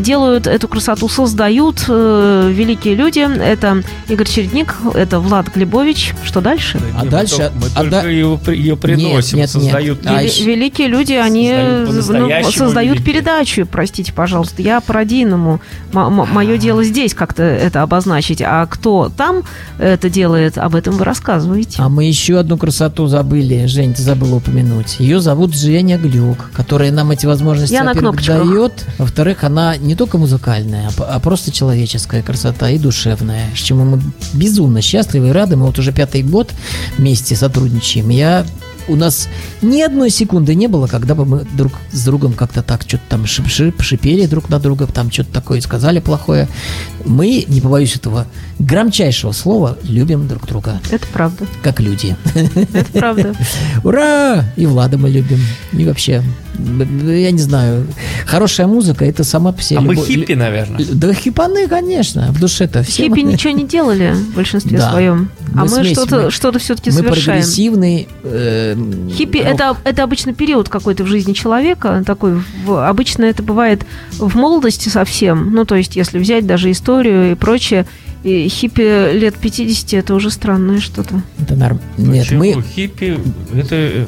делают 0.00 0.46
эту 0.46 0.68
красоту, 0.68 1.08
создают 1.08 1.84
э, 1.88 2.50
великие 2.52 2.94
люди. 2.94 3.20
Это 3.20 3.82
Игорь 4.08 4.26
Чередник, 4.28 4.74
это 4.94 5.20
Влад 5.20 5.54
Глебович. 5.54 6.14
Что 6.24 6.40
дальше? 6.40 6.78
А 6.96 7.04
Мы 7.04 7.10
дальше- 7.10 7.36
только- 7.36 7.52
Мы 7.54 7.66
а 7.74 7.78
только 7.80 7.90
да- 7.90 8.08
ее, 8.08 8.40
ее 8.48 8.76
приносим, 8.76 9.38
нет, 9.38 9.46
нет. 9.46 9.50
создают. 9.50 10.06
А 10.06 10.20
Вели- 10.22 10.26
еще- 10.26 10.44
великие 10.44 10.88
люди, 10.88 11.12
они 11.14 11.48
Создают 11.86 12.44
ну, 12.44 12.50
создают 12.50 12.94
великие. 13.00 13.14
передачу, 13.14 13.66
простите, 13.70 14.12
пожалуйста. 14.12 14.62
Я 14.62 14.80
по-родийному. 14.80 15.60
Мое 15.92 16.58
дело 16.58 16.84
здесь 16.84 17.14
как-то 17.14 17.42
это 17.42 17.82
обозначить. 17.82 18.42
А 18.44 18.66
кто 18.66 19.10
там 19.16 19.42
это 19.78 20.08
делает, 20.10 20.58
об 20.58 20.74
этом 20.74 20.94
вы 20.96 21.04
рассказываете. 21.04 21.76
А 21.82 21.88
мы 21.88 22.04
еще 22.04 22.38
одну 22.38 22.56
красоту 22.58 23.06
забыли, 23.06 23.66
Жень, 23.66 23.94
ты 23.94 24.02
забыла 24.02 24.36
упомянуть. 24.36 24.96
Ее 24.98 25.20
зовут 25.20 25.54
Женя 25.70 25.98
Глюк, 25.98 26.50
которая 26.52 26.90
нам 26.90 27.12
эти 27.12 27.26
возможности, 27.26 27.72
Я 27.72 27.84
во-первых, 27.84 28.26
дает. 28.26 28.84
Во-вторых, 28.98 29.44
она 29.44 29.76
не 29.76 29.94
только 29.94 30.18
музыкальная, 30.18 30.90
а 30.98 31.20
а 31.20 31.20
просто 31.20 31.52
человеческая 31.52 32.22
красота 32.22 32.70
и 32.70 32.78
душевная, 32.78 33.44
с 33.54 33.58
чему 33.58 33.84
мы 33.84 34.00
безумно 34.32 34.82
счастливы 34.82 35.28
и 35.28 35.30
рады. 35.30 35.56
Мы 35.56 35.66
вот 35.66 35.78
уже 35.78 35.92
пятый 35.92 36.22
год 36.22 36.50
вместе 36.98 37.36
сотрудничаем. 37.36 38.08
Я 38.08 38.44
у 38.90 38.96
нас 38.96 39.28
ни 39.62 39.80
одной 39.80 40.10
секунды 40.10 40.54
не 40.54 40.66
было, 40.66 40.86
когда 40.86 41.14
бы 41.14 41.24
мы 41.24 41.46
друг 41.56 41.72
с 41.92 42.04
другом 42.04 42.32
как-то 42.32 42.62
так 42.62 42.82
что-то 42.82 43.02
там 43.08 43.24
шип-шип, 43.24 43.80
шипели 43.82 44.26
друг 44.26 44.48
на 44.48 44.58
друга, 44.58 44.86
там 44.86 45.10
что-то 45.10 45.32
такое 45.32 45.60
сказали 45.60 46.00
плохое. 46.00 46.48
Мы, 47.04 47.44
не 47.48 47.60
побоюсь 47.60 47.96
этого 47.96 48.26
громчайшего 48.58 49.32
слова, 49.32 49.78
любим 49.84 50.26
друг 50.28 50.46
друга 50.46 50.80
Это 50.90 51.06
правда. 51.12 51.46
как 51.62 51.80
люди. 51.80 52.16
Это 52.34 52.92
правда. 52.92 53.34
Ура! 53.84 54.44
И 54.56 54.66
Влада 54.66 54.98
мы 54.98 55.08
любим. 55.08 55.40
И 55.72 55.84
вообще, 55.84 56.22
я 57.06 57.30
не 57.30 57.38
знаю, 57.38 57.86
хорошая 58.26 58.66
музыка 58.66 59.04
это 59.04 59.24
сама 59.24 59.52
по 59.52 59.62
себе 59.62 59.78
А 59.78 59.82
мы 59.82 59.94
любовь- 59.94 60.06
хиппи, 60.08 60.32
наверное. 60.34 60.84
Да 60.92 61.12
хипаны, 61.12 61.66
конечно, 61.68 62.30
в 62.32 62.40
душе-то 62.40 62.82
все. 62.82 63.04
Хиппи 63.04 63.20
мы- 63.22 63.32
ничего 63.32 63.52
не 63.52 63.64
делали 63.66 64.12
в 64.12 64.34
большинстве 64.34 64.78
Да. 64.78 64.90
своем. 64.90 65.30
А 65.54 65.58
Мы 65.58 65.62
мы 65.62 65.68
смесь, 65.68 65.92
что-то 65.92 66.22
мы- 66.24 66.30
что 66.30 66.58
все-таки 66.58 66.90
Мы 66.90 66.96
совершаем. 66.96 67.40
прогрессивный. 67.40 68.08
э, 68.24 68.76
Хиппи 69.16 69.38
рок. 69.38 69.46
это, 69.46 69.76
это 69.84 70.02
обычно 70.02 70.32
период 70.34 70.68
какой-то 70.68 71.04
в 71.04 71.06
жизни 71.06 71.32
человека. 71.32 72.02
Такой, 72.06 72.40
в- 72.64 72.88
обычно 72.88 73.24
это 73.24 73.42
бывает 73.42 73.82
в 74.18 74.34
молодости 74.36 74.88
совсем. 74.88 75.50
Ну, 75.52 75.64
то 75.64 75.74
есть, 75.74 75.96
если 75.96 76.18
взять 76.18 76.46
даже 76.46 76.70
историю 76.70 77.32
и 77.32 77.34
прочее, 77.34 77.86
и 78.22 78.48
хиппи 78.48 79.12
лет 79.18 79.34
50 79.36 79.94
это 79.94 80.14
уже 80.14 80.30
странное 80.30 80.80
что-то. 80.80 81.22
Это 81.40 81.54
норм. 81.56 81.80
Нет, 81.96 82.24
Почему? 82.26 82.40
мы... 82.56 82.62
Хиппи 82.62 83.18
это, 83.54 84.06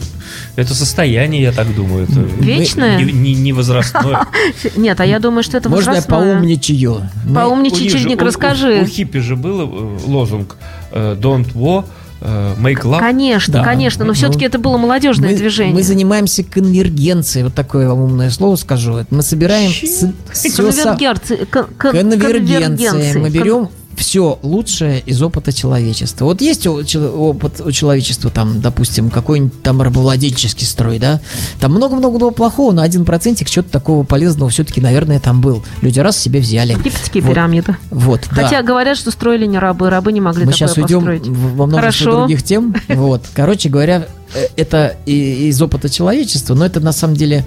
это 0.57 0.75
состояние, 0.75 1.43
я 1.43 1.53
так 1.53 1.75
думаю. 1.75 2.05
Это 2.05 2.21
Вечное? 2.21 2.99
Не, 3.03 3.11
не- 3.13 3.35
не 3.35 3.53
возрастное. 3.53 4.27
Нет, 4.77 5.01
а 5.01 5.07
я 5.07 5.19
думаю, 5.19 5.43
что 5.43 5.57
это 5.57 5.69
Можно 5.71 5.91
я 5.91 5.97
возрастное. 5.97 6.35
поумничаю? 6.35 7.09
Мы- 7.27 7.35
Поумничай, 7.35 7.79
У 7.79 7.83
них 7.83 7.91
же- 7.93 7.99
Чередник, 7.99 8.21
у- 8.21 8.25
у- 8.25 8.27
расскажи. 8.27 8.83
У, 8.83 8.87
хиппи 8.87 9.19
же 9.19 9.37
был 9.37 9.61
э, 9.63 9.99
лозунг 10.07 10.57
э, 10.91 11.17
Don't 11.19 11.53
war, 11.55 11.85
э, 12.21 12.55
make 12.61 12.83
love. 12.83 12.99
Конечно, 12.99 13.55
Да. 13.55 13.65
конечно, 13.65 14.05
но 14.05 14.09
Ну, 14.09 14.15
все-таки 14.15 14.45
это 14.45 14.59
было 14.59 14.77
молодежное 14.77 15.31
мы, 15.31 15.37
движение. 15.37 15.75
мы 15.75 15.83
занимаемся 15.83 16.45
конвергенцией, 16.45 17.45
вот 17.45 17.55
такое 17.55 17.89
вам 17.89 18.01
умное 18.01 18.29
слово 18.31 18.57
скажу. 18.57 19.07
Мы 19.11 19.23
собираем 19.23 19.71
все, 19.73 20.13
Конвергенции- 20.57 21.47
кон- 21.51 21.67
кон- 21.79 21.93
Конвергенция. 21.93 22.93
Мы 22.93 23.01
конвергенции. 23.01 23.31
берем 23.31 23.69
все 23.97 24.39
лучшее 24.43 25.01
из 25.01 25.21
опыта 25.23 25.53
человечества. 25.53 26.25
Вот 26.25 26.41
есть 26.41 26.67
опыт 26.67 27.61
у 27.65 27.71
человечества, 27.71 28.31
там, 28.31 28.61
допустим, 28.61 29.11
какой-нибудь 29.11 29.63
там 29.63 29.83
рабовладельческий 29.83 30.67
строй, 30.67 30.99
да? 30.99 31.21
Там 31.61 31.73
много-много 31.73 32.31
плохого, 32.31 32.73
но 32.73 32.83
один 32.83 33.05
процентик 33.05 33.49
чего-то 33.51 33.71
такого 33.71 34.05
полезного 34.05 34.51
все-таки, 34.51 34.81
наверное, 34.81 35.21
там 35.21 35.41
был. 35.41 35.63
Люди 35.81 36.01
раз 36.01 36.17
себе 36.19 36.41
взяли. 36.41 36.73
Египетские 36.73 37.23
Вот. 37.23 37.31
пирамиды. 37.31 37.77
Вот, 37.91 38.23
да. 38.35 38.45
Хотя 38.45 38.63
говорят, 38.63 38.97
что 38.97 39.11
строили 39.11 39.47
не 39.47 39.59
рабы, 39.59 39.91
рабы 39.91 40.13
не 40.13 40.21
могли 40.21 40.45
Мы 40.45 40.53
такое 40.53 40.69
сейчас 40.69 40.77
уйдем 40.79 40.99
построить. 41.01 41.27
во 41.27 41.67
множество 41.67 41.81
Хорошо. 41.81 42.19
других 42.21 42.43
тем. 42.43 42.75
Вот. 42.89 43.23
Короче 43.35 43.69
говоря, 43.69 44.07
э, 44.35 44.47
это 44.57 44.97
из 45.07 45.61
опыта 45.61 45.89
человечества, 45.89 46.55
но 46.55 46.65
это 46.67 46.81
на 46.81 46.93
самом 46.93 47.17
деле 47.17 47.45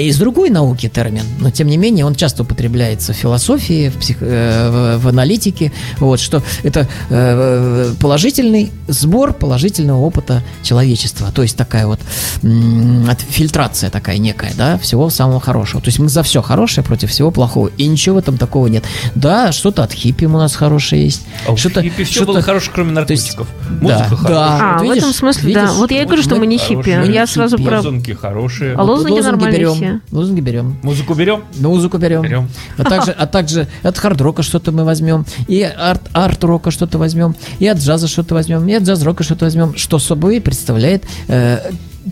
из 0.00 0.18
другой 0.18 0.50
науки 0.50 0.88
термин, 0.88 1.22
но 1.38 1.50
тем 1.50 1.66
не 1.68 1.76
менее 1.76 2.04
он 2.06 2.14
часто 2.14 2.42
употребляется 2.42 3.12
в 3.12 3.16
философии, 3.16 3.88
в, 3.90 3.96
псих- 3.98 4.18
э, 4.20 4.96
в- 4.98 5.02
в 5.04 5.08
аналитике, 5.08 5.72
вот, 5.98 6.20
что 6.20 6.42
это 6.62 6.88
э, 7.10 7.92
положительный 8.00 8.70
сбор 8.88 9.32
положительного 9.32 10.00
опыта 10.00 10.42
человечества, 10.62 11.30
то 11.34 11.42
есть 11.42 11.56
такая 11.56 11.86
вот 11.86 12.00
м, 12.42 13.08
фильтрация 13.30 13.90
такая 13.90 14.18
некая, 14.18 14.52
да, 14.56 14.78
всего 14.78 15.10
самого 15.10 15.40
хорошего. 15.40 15.82
То 15.82 15.88
есть 15.88 15.98
мы 15.98 16.08
за 16.08 16.22
все 16.22 16.42
хорошее 16.42 16.84
против 16.84 17.10
всего 17.10 17.30
плохого, 17.30 17.70
и 17.76 17.86
ничего 17.86 18.16
в 18.16 18.18
этом 18.18 18.38
такого 18.38 18.66
нет. 18.68 18.84
Да, 19.14 19.52
что-то 19.52 19.82
от 19.82 19.92
хиппи 19.92 20.24
у 20.24 20.30
нас 20.30 20.54
хорошее 20.54 21.04
есть, 21.04 21.22
А 21.48 21.56
что-то, 21.56 21.82
хиппи 21.82 22.04
все 22.04 22.14
что-то- 22.14 22.32
было 22.32 22.42
хорошее, 22.42 22.72
кроме 22.74 22.94
то 23.04 23.10
есть, 23.12 23.36
наркотиков. 23.36 23.48
да, 23.82 23.98
Музыка 24.08 24.28
да. 24.28 24.48
хорошая. 24.48 24.74
А, 24.74 24.78
в 24.78 24.82
видишь, 24.84 24.96
этом 24.98 25.12
смысле, 25.12 25.54
да. 25.54 25.60
видишь, 25.62 25.76
Вот 25.76 25.90
я 25.90 26.02
и 26.02 26.04
говорю, 26.06 26.22
что 26.22 26.36
мы 26.36 26.46
не 26.46 26.58
хиппи. 26.58 26.90
хорошие. 26.92 27.14
Я 27.14 27.26
сразу 27.26 27.56
хиппи. 27.56 27.68
про... 27.68 27.76
Лозунги 27.78 28.12
хорошие. 28.12 28.74
А 28.74 28.82
лозунги 28.82 29.20
нормальные 29.20 29.58
берем, 29.60 29.78
все. 29.82 30.00
лозунги 30.10 30.40
берем. 30.40 30.76
Музыку 30.82 31.14
берем? 31.14 31.42
Музыку 31.58 31.98
берем. 31.98 32.22
Берем. 32.22 32.48
А 32.78 32.84
также, 32.84 33.12
а 33.12 33.26
также 33.26 33.68
от 33.82 33.98
хард-рока 33.98 34.42
что-то 34.42 34.72
мы 34.72 34.84
возьмем, 34.84 35.24
и 35.48 35.62
арт, 35.62 36.02
арт-рока 36.12 36.70
что-то 36.70 36.98
возьмем, 36.98 37.34
и 37.58 37.66
от 37.66 37.78
джаза 37.78 38.08
что-то 38.08 38.34
возьмем, 38.34 38.66
и 38.68 38.72
от 38.72 38.82
джаз-рока 38.84 39.22
что-то 39.24 39.44
возьмем, 39.44 39.76
что 39.76 39.98
собой 39.98 40.40
представляет 40.40 41.04
э, 41.28 41.58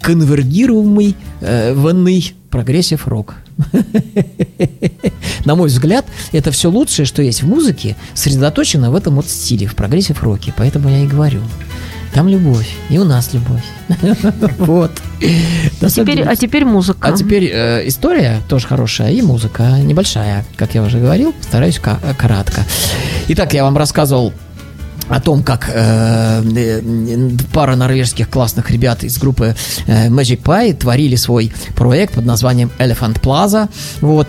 конвергируемый 0.03 1.16
э, 1.41 1.75
ванный 1.75 2.35
прогрессив 2.51 3.07
рок. 3.07 3.37
На 5.45 5.55
мой 5.55 5.68
взгляд, 5.68 6.07
это 6.33 6.51
все 6.51 6.71
лучшее, 6.71 7.07
что 7.07 7.23
есть 7.23 7.43
в 7.43 7.49
музыке, 7.49 7.97
сосредоточено 8.14 8.91
в 8.91 8.95
этом 8.95 9.16
вот 9.16 9.29
стиле, 9.29 9.66
в 9.66 9.75
прогрессив 9.75 10.23
роке. 10.23 10.53
Поэтому 10.57 10.89
я 10.89 11.05
и 11.05 11.07
говорю. 11.07 11.41
Там 12.13 12.29
любовь, 12.29 12.69
и 12.89 12.99
у 12.99 13.05
нас 13.05 13.33
любовь. 13.33 13.63
Вот. 14.59 14.91
Деле, 16.05 16.25
а 16.25 16.35
теперь 16.37 16.65
музыка. 16.65 17.09
а 17.09 17.13
теперь 17.13 17.51
э, 17.53 17.87
история 17.87 18.41
тоже 18.49 18.67
хорошая 18.67 19.13
и 19.13 19.23
музыка 19.23 19.79
небольшая, 19.81 20.45
как 20.57 20.75
я 20.75 20.83
уже 20.83 20.99
говорил, 20.99 21.33
постараюсь 21.33 21.79
ка- 21.79 22.01
э, 22.03 22.15
кратко. 22.15 22.63
Итак, 23.29 23.53
я 23.55 23.63
вам 23.65 23.77
рассказывал 23.77 24.33
о 25.09 25.21
том, 25.21 25.43
как 25.43 25.69
э, 25.73 26.43
э, 26.57 27.31
пара 27.53 27.77
норвежских 27.77 28.29
классных 28.29 28.71
ребят 28.71 29.03
из 29.05 29.19
группы 29.19 29.55
э, 29.87 30.09
Magic 30.09 30.43
Pie 30.43 30.75
творили 30.75 31.17
свой 31.17 31.53
проект 31.77 32.15
под 32.15 32.27
названием 32.27 32.71
Elephant 32.79 33.21
Plaza. 33.21 33.69
Вот. 34.01 34.29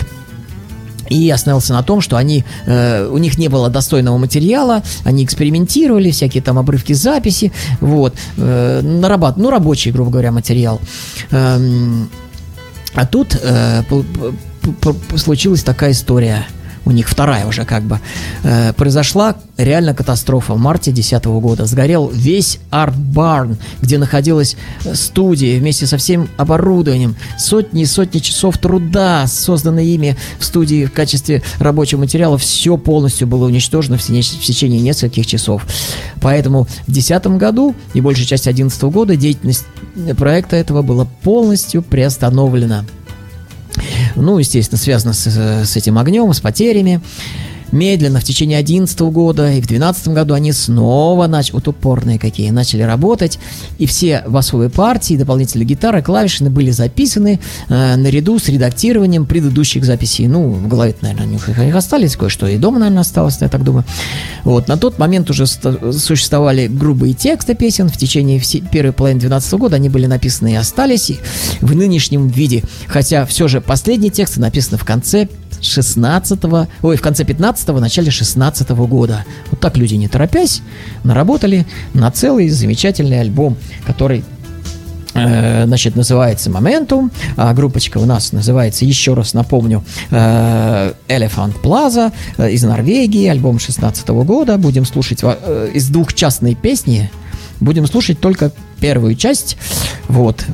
И 1.12 1.30
остановился 1.30 1.74
на 1.74 1.84
том, 1.84 2.00
что 2.00 2.16
они, 2.16 2.46
э, 2.66 3.06
у 3.06 3.18
них 3.18 3.38
не 3.38 3.50
было 3.50 3.70
достойного 3.70 4.18
материала, 4.18 4.82
они 5.04 5.26
экспериментировали, 5.26 6.10
всякие 6.12 6.42
там 6.42 6.58
обрывки 6.58 6.94
записи, 6.94 7.52
вот, 7.82 8.16
э, 8.38 8.82
нарабат- 8.82 9.34
ну, 9.36 9.50
рабочий, 9.50 9.92
грубо 9.92 10.10
говоря, 10.12 10.32
материал. 10.32 10.80
Эм, 11.32 12.10
а 12.94 13.06
тут 13.06 13.38
э, 13.44 13.84
случилась 15.18 15.64
такая 15.64 15.92
история. 15.92 16.46
У 16.86 16.92
них 16.92 17.08
вторая 17.08 17.46
уже 17.46 17.64
как 17.66 17.84
бы. 17.84 18.00
Э, 18.44 18.74
произошла 18.74 19.36
реально 19.58 19.94
катастрофа. 19.94 20.54
В 20.54 20.58
марте 20.58 20.92
2010 20.92 21.26
года 21.26 21.66
сгорел 21.66 22.10
весь 22.10 22.60
арт-барн, 22.72 23.58
где 23.82 23.98
находилась 23.98 24.56
э, 24.84 24.96
студия 24.96 25.60
вместе 25.60 25.86
со 25.86 25.98
всем 25.98 26.28
оборудованием. 26.38 27.16
Сотни 27.38 27.84
и 27.84 27.86
сотни 27.86 28.20
часов 28.20 28.58
труда, 28.58 29.28
созданные 29.28 29.94
ими 29.94 30.18
в 30.40 30.46
студии 30.46 30.86
в 30.86 30.92
качестве 30.92 31.44
рабочего 31.60 32.00
материала. 32.00 32.38
Все 32.38 32.78
полностью 32.78 33.28
было 33.28 33.46
уничтожено 33.46 33.98
в, 33.98 34.04
течение 34.04 34.82
нескольких 34.82 35.28
часов. 35.28 35.66
Поэтому 36.20 36.64
в 36.64 36.92
2010 36.92 37.28
году 37.38 37.76
и 37.94 38.02
большая 38.02 38.26
часть 38.26 38.46
2011 38.46 38.84
года 38.84 39.16
деятельность 39.16 39.66
проекта 40.18 40.56
этого 40.56 40.82
была 40.82 41.06
полностью 41.24 41.84
приостановлена. 41.84 42.86
Ну, 44.16 44.38
естественно, 44.38 44.78
связано 44.78 45.14
с, 45.14 45.28
с 45.28 45.76
этим 45.76 45.98
огнем, 45.98 46.32
с 46.34 46.40
потерями. 46.40 47.02
Медленно 47.72 48.20
в 48.20 48.24
течение 48.24 48.58
2011 48.58 49.00
года 49.02 49.52
и 49.52 49.62
в 49.62 49.68
2012 49.68 50.08
году 50.10 50.34
они 50.34 50.52
снова 50.52 51.28
начали, 51.28 51.54
вот 51.56 51.68
упорные 51.68 52.20
какие, 52.20 52.50
начали 52.50 52.82
работать. 52.82 53.40
И 53.78 53.86
все 53.86 54.24
басовые 54.28 54.70
партии, 54.70 55.16
дополнительные 55.16 55.66
гитары, 55.66 56.02
клавишины 56.02 56.50
были 56.50 56.72
записаны 56.72 57.40
э, 57.70 57.96
наряду 57.96 58.40
с 58.40 58.48
редактированием 58.50 59.26
предыдущих 59.26 59.86
записей. 59.86 60.28
Ну, 60.28 60.50
в 60.50 60.68
голове 60.68 60.96
наверное, 61.02 61.28
у 61.28 61.30
них 61.30 61.48
их- 61.50 61.60
их 61.60 61.76
остались 61.76 62.16
кое-что, 62.16 62.48
и 62.48 62.58
дома, 62.58 62.80
наверное, 62.80 63.02
осталось, 63.02 63.38
я 63.42 63.48
так 63.50 63.64
думаю. 63.64 63.86
Вот, 64.44 64.68
на 64.68 64.78
тот 64.78 65.00
момент 65.00 65.30
уже 65.30 65.46
существовали 65.46 66.68
грубые 66.68 67.14
тексты 67.14 67.56
песен. 67.56 67.90
В 67.90 67.98
течение 67.98 68.40
всей 68.40 68.62
первой 68.62 68.92
половины 68.92 69.20
2012 69.22 69.54
года 69.60 69.76
они 69.78 69.90
были 69.90 70.06
написаны 70.06 70.54
и 70.54 70.56
остались 70.56 71.10
и 71.10 71.20
в 71.62 71.76
нынешнем 71.76 72.28
виде. 72.28 72.64
Хотя 72.88 73.26
все 73.26 73.48
же 73.48 73.62
последние 73.62 74.12
тексты 74.12 74.40
написаны 74.40 74.78
в 74.78 74.86
конце 74.86 75.28
16 75.60 76.40
ой, 76.82 76.96
в 76.96 77.02
конце 77.02 77.24
15-го, 77.24 77.80
начале 77.80 78.12
16 78.12 78.70
года. 78.70 79.26
Вот 79.50 79.60
так 79.60 79.78
люди, 79.78 79.96
не 79.96 80.08
торопясь, 80.08 80.62
наработали 81.04 81.66
на 81.94 82.10
целый 82.12 82.50
замечательный 82.50 83.20
альбом, 83.20 83.58
который 83.86 84.24
э, 85.14 85.66
значит, 85.66 85.96
называется 85.96 86.50
Momentum, 86.50 87.12
а 87.38 87.54
группочка 87.54 87.98
у 87.98 88.06
нас 88.06 88.32
называется, 88.32 88.86
еще 88.86 89.14
раз 89.14 89.34
напомню, 89.34 89.84
э, 90.10 90.94
Elephant 91.08 91.62
Plaza 91.62 92.12
э, 92.38 92.52
из 92.52 92.64
Норвегии, 92.64 93.28
альбом 93.28 93.60
16 93.60 94.08
года. 94.10 94.58
Будем 94.58 94.86
слушать 94.86 95.24
из 95.74 95.90
двухчастной 95.90 96.56
песни, 96.56 97.12
будем 97.60 97.88
слушать 97.88 98.20
только 98.20 98.52
первую 98.80 99.16
часть. 99.16 99.58
Вот. 100.08 100.46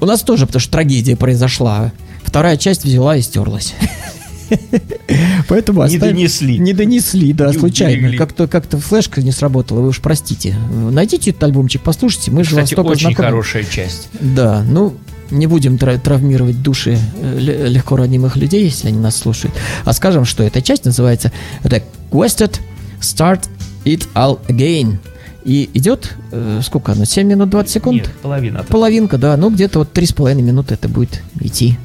У 0.00 0.06
нас 0.06 0.22
тоже, 0.22 0.46
потому 0.46 0.60
что 0.60 0.72
трагедия 0.72 1.16
произошла. 1.16 1.92
Вторая 2.22 2.56
часть 2.56 2.84
взяла 2.84 3.16
и 3.16 3.22
стерлась. 3.22 3.74
Поэтому 5.48 5.80
Не 5.86 5.96
оставим- 5.96 6.14
донесли. 6.16 6.58
Не 6.58 6.72
донесли, 6.72 7.32
да, 7.32 7.48
Не 7.52 7.58
случайно. 7.58 8.16
Как-то 8.16 8.46
как-то 8.48 8.78
флешка 8.78 9.22
не 9.22 9.32
сработала, 9.32 9.80
вы 9.80 9.88
уж 9.88 10.00
простите. 10.00 10.56
Найдите 10.90 11.30
этот 11.30 11.44
альбомчик, 11.44 11.82
послушайте, 11.82 12.30
мы 12.30 12.44
же 12.44 12.54
вас 12.54 12.64
Кстати, 12.64 12.74
только 12.76 12.88
очень 12.92 13.08
знакомим. 13.08 13.30
хорошая 13.30 13.64
часть. 13.64 14.08
Да, 14.20 14.64
ну, 14.68 14.94
не 15.30 15.46
будем 15.46 15.78
тра- 15.78 15.98
травмировать 15.98 16.62
души 16.62 16.98
э, 17.20 17.38
ле- 17.38 17.68
легко 17.68 17.96
ранимых 17.96 18.36
людей, 18.36 18.64
если 18.64 18.88
они 18.88 18.98
нас 18.98 19.16
слушают. 19.16 19.54
А 19.84 19.92
скажем, 19.92 20.24
что 20.24 20.42
эта 20.44 20.62
часть 20.62 20.84
называется 20.84 21.32
Requested 21.62 22.60
Start 23.00 23.48
It 23.84 24.06
All 24.14 24.38
Again. 24.48 24.98
И 25.44 25.70
идет, 25.74 26.12
э, 26.32 26.60
сколько 26.64 26.90
она, 26.92 27.04
7 27.04 27.26
минут 27.28 27.50
20 27.50 27.70
секунд? 27.72 28.02
Нет, 28.02 28.10
половина. 28.20 28.64
Половинка, 28.68 29.16
да, 29.16 29.36
ну 29.36 29.50
где-то 29.50 29.78
вот 29.80 29.92
3,5 29.96 30.42
минуты 30.42 30.74
это 30.74 30.88
будет 30.88 31.22
идти. 31.40 31.78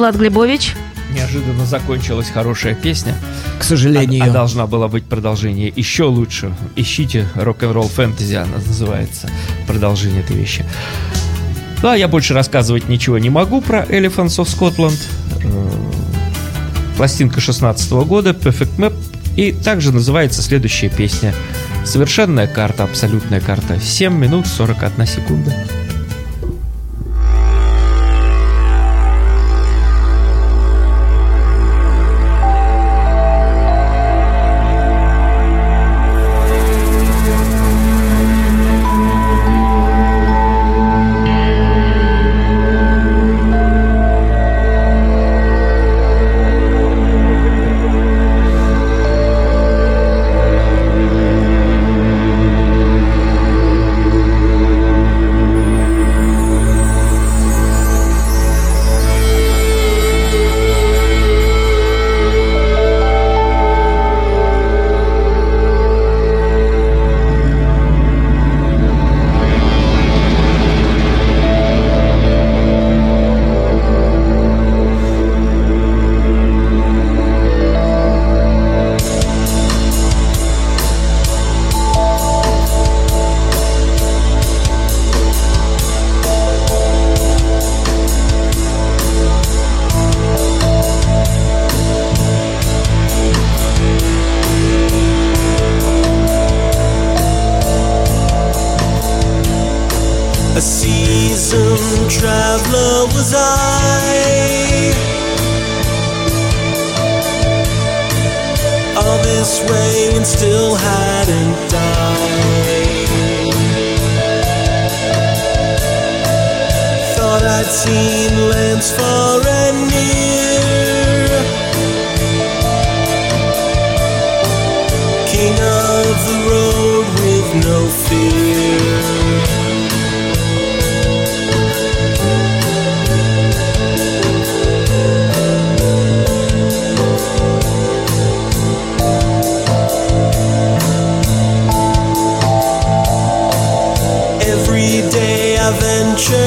Влад 0.00 0.16
Глебович. 0.16 0.76
Неожиданно 1.14 1.66
закончилась 1.66 2.30
хорошая 2.30 2.74
песня. 2.74 3.14
К 3.58 3.62
сожалению. 3.62 4.24
А, 4.24 4.28
а 4.28 4.30
должна 4.30 4.66
была 4.66 4.88
быть 4.88 5.04
продолжение 5.04 5.70
еще 5.76 6.04
лучше. 6.04 6.54
Ищите 6.74 7.28
рок-н-ролл 7.34 7.86
фэнтези, 7.86 8.36
она 8.36 8.56
называется. 8.66 9.28
Продолжение 9.66 10.22
этой 10.22 10.36
вещи. 10.36 10.64
Ну, 11.82 11.90
а 11.90 11.98
я 11.98 12.08
больше 12.08 12.32
рассказывать 12.32 12.88
ничего 12.88 13.18
не 13.18 13.28
могу 13.28 13.60
про 13.60 13.82
Elephants 13.82 14.38
of 14.38 14.46
Scotland. 14.46 14.98
Э, 15.44 15.70
Пластинка 16.96 17.42
16 17.42 17.92
года, 17.92 18.30
Perfect 18.30 18.78
Map. 18.78 18.94
И 19.36 19.52
также 19.52 19.92
называется 19.92 20.40
следующая 20.40 20.88
песня. 20.88 21.34
Совершенная 21.84 22.46
карта, 22.46 22.84
абсолютная 22.84 23.40
карта. 23.40 23.78
7 23.78 24.14
минут 24.14 24.46
41 24.46 25.06
секунда. 25.06 25.54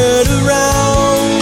Ventured 0.03 0.45
around. 0.45 1.41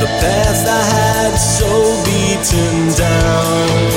The 0.00 0.06
path 0.20 0.66
I 0.68 0.82
had 0.94 1.36
so 1.36 1.68
beaten 2.04 2.96
down. 2.96 3.91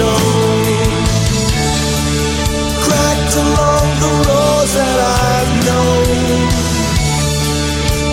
Stone. 0.00 0.92
Cracked 2.84 3.34
along 3.44 3.86
the 4.04 4.12
roads 4.28 4.72
that 4.80 4.98
I've 5.28 5.52
known. 5.68 6.40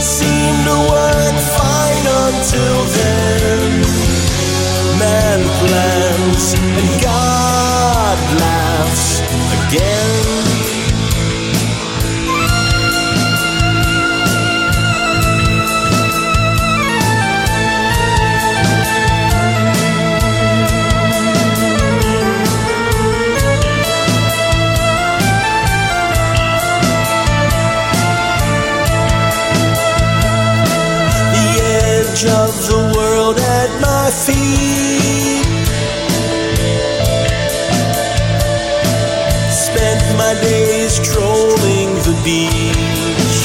Seemed 0.02 0.64
to 0.70 0.78
work 0.94 1.38
fine 1.58 2.08
until 2.26 2.78
then. 2.98 3.70
Man 5.00 5.40
plans 5.60 6.46
and 6.54 7.02
God 7.04 7.37
my 34.08 34.14
feet. 34.14 35.44
Spent 39.52 40.02
my 40.18 40.34
days 40.42 40.98
trolling 41.00 41.90
the 42.08 42.16
beach. 42.24 43.38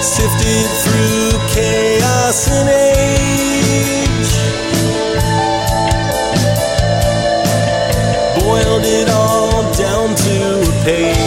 Sifted 0.00 0.68
through 0.82 1.32
chaos 1.54 2.48
and 2.48 2.68
age. 2.70 4.32
Boiled 8.40 8.86
it 8.86 9.08
all 9.10 9.70
down 9.74 10.14
to 10.14 10.60
a 10.62 10.84
page. 10.84 11.21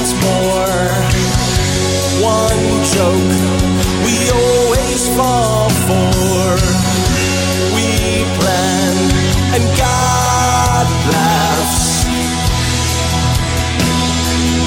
that's 0.00 0.14
more. 0.14 0.80
One 2.24 2.64
joke 2.94 3.32
we 4.04 4.14
always 4.30 5.08
fall 5.14 5.68
for. 5.68 6.56
We 7.76 8.24
plan 8.38 8.96
and 9.54 9.64
God 9.76 10.86
laughs 11.12 12.06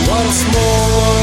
once 0.08 0.46
more. 0.54 1.23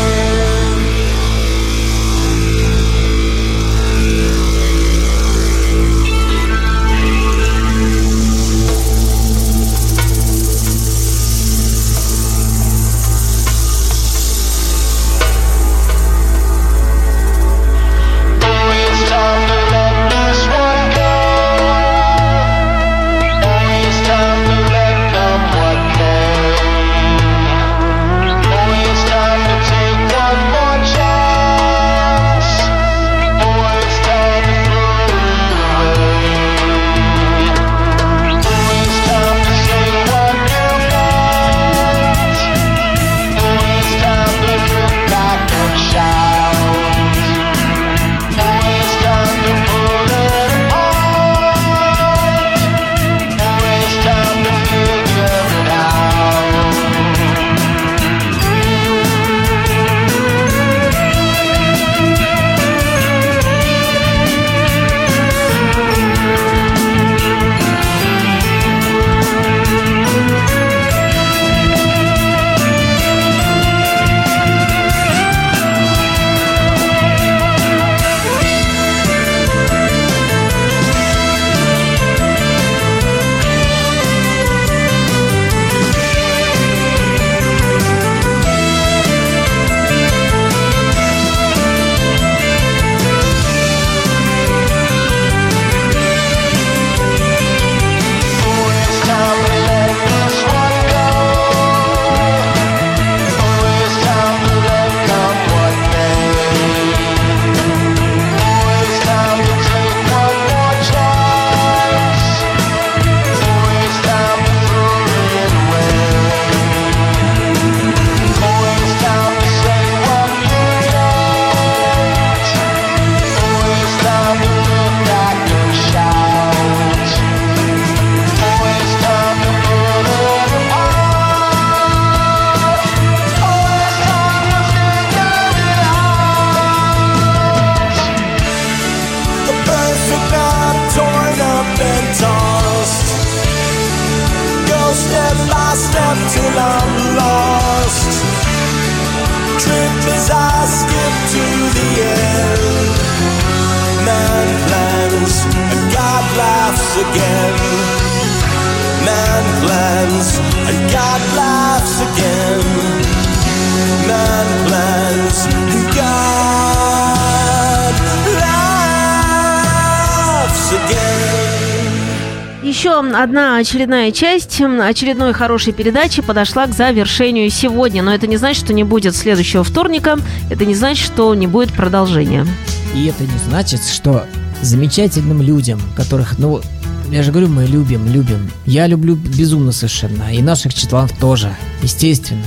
Еще 172.81 172.99
одна 172.99 173.59
очередная 173.59 174.11
часть 174.11 174.59
очередной 174.59 175.35
хорошей 175.35 175.75
передачи 175.75 176.23
подошла 176.23 176.67
к 176.67 176.73
завершению 176.73 177.51
сегодня. 177.51 178.03
Но 178.03 178.15
это 178.15 178.27
не 178.27 178.39
значит, 178.39 178.65
что 178.65 178.73
не 178.73 178.85
будет 178.85 179.15
следующего 179.15 179.63
вторника. 179.63 180.19
Это 180.49 180.65
не 180.65 180.75
значит, 180.75 181.05
что 181.05 181.35
не 181.35 181.47
будет 181.47 181.75
продолжения. 181.75 182.47
И 182.95 183.05
это 183.05 183.25
не 183.25 183.39
значит, 183.51 183.85
что 183.85 184.25
замечательным 184.63 185.43
людям, 185.43 185.79
которых, 185.95 186.39
ну, 186.39 186.63
я 187.11 187.23
же 187.23 187.33
говорю, 187.33 187.49
мы 187.49 187.67
любим, 187.67 188.11
любим. 188.11 188.51
Я 188.65 188.87
люблю 188.87 189.15
безумно 189.15 189.73
совершенно. 189.73 190.33
И 190.33 190.41
наших 190.41 190.73
читланов 190.73 191.13
тоже, 191.19 191.55
естественно. 191.83 192.47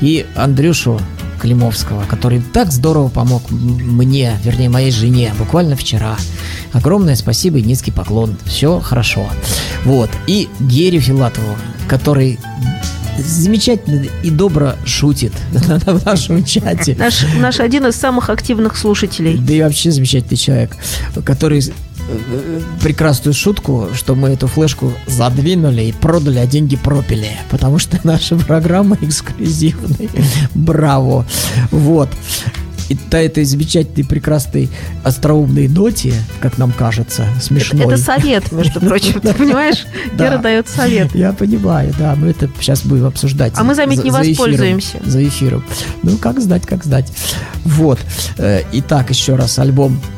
И 0.00 0.24
Андрюшу 0.34 0.98
Климовского, 1.38 2.04
который 2.04 2.40
так 2.40 2.72
здорово 2.72 3.08
помог 3.08 3.50
мне, 3.50 4.38
вернее, 4.42 4.68
моей 4.68 4.90
жене, 4.90 5.32
буквально 5.38 5.76
вчера. 5.76 6.16
Огромное 6.72 7.16
спасибо 7.16 7.58
и 7.58 7.62
низкий 7.62 7.90
поклон. 7.90 8.36
Все 8.44 8.80
хорошо. 8.80 9.26
Вот. 9.84 10.10
И 10.26 10.48
Герю 10.60 11.00
Филатову, 11.00 11.56
который 11.88 12.38
замечательно 13.18 14.06
и 14.22 14.30
добро 14.30 14.74
шутит 14.84 15.32
в 15.52 16.04
нашем 16.04 16.44
чате. 16.44 16.96
Наш, 16.98 17.24
наш 17.38 17.60
один 17.60 17.86
из 17.86 17.96
самых 17.96 18.30
активных 18.30 18.76
слушателей. 18.76 19.38
Да 19.38 19.52
и 19.52 19.62
вообще 19.62 19.90
замечательный 19.90 20.36
человек, 20.36 20.76
который 21.24 21.62
прекрасную 22.82 23.34
шутку, 23.34 23.88
что 23.94 24.14
мы 24.14 24.30
эту 24.30 24.46
флешку 24.46 24.92
задвинули 25.06 25.82
и 25.82 25.92
продали, 25.92 26.38
а 26.38 26.46
деньги 26.46 26.76
пропили. 26.76 27.30
Потому 27.50 27.78
что 27.78 27.98
наша 28.04 28.36
программа 28.36 28.96
эксклюзивная. 29.00 30.08
Браво. 30.54 31.26
Вот. 31.70 32.08
И 32.88 32.96
на 33.12 33.16
этой 33.16 33.44
замечательной, 33.44 34.06
прекрасной, 34.06 34.70
остроумной 35.04 35.68
ноте, 35.68 36.14
как 36.40 36.56
нам 36.56 36.72
кажется, 36.72 37.26
смешной. 37.38 37.84
Это 37.84 37.98
совет, 37.98 38.50
между 38.50 38.80
прочим, 38.80 39.20
ты 39.20 39.34
понимаешь? 39.34 39.84
Гера 40.16 40.38
дает 40.38 40.68
совет. 40.68 41.14
Я 41.14 41.32
понимаю, 41.34 41.94
да, 41.98 42.14
мы 42.14 42.28
это 42.28 42.48
сейчас 42.58 42.82
будем 42.86 43.04
обсуждать. 43.04 43.52
А 43.56 43.62
мы, 43.62 43.74
заметь, 43.74 43.98
за- 43.98 44.04
не 44.04 44.10
воспользуемся. 44.10 45.00
За 45.04 45.22
эфиром. 45.26 45.64
Ну, 46.02 46.16
как 46.16 46.40
знать, 46.40 46.64
как 46.66 46.82
знать. 46.82 47.12
Вот. 47.64 47.98
Э, 48.38 48.62
Итак, 48.72 49.10
еще 49.10 49.36
раз 49.36 49.58
альбом 49.58 50.00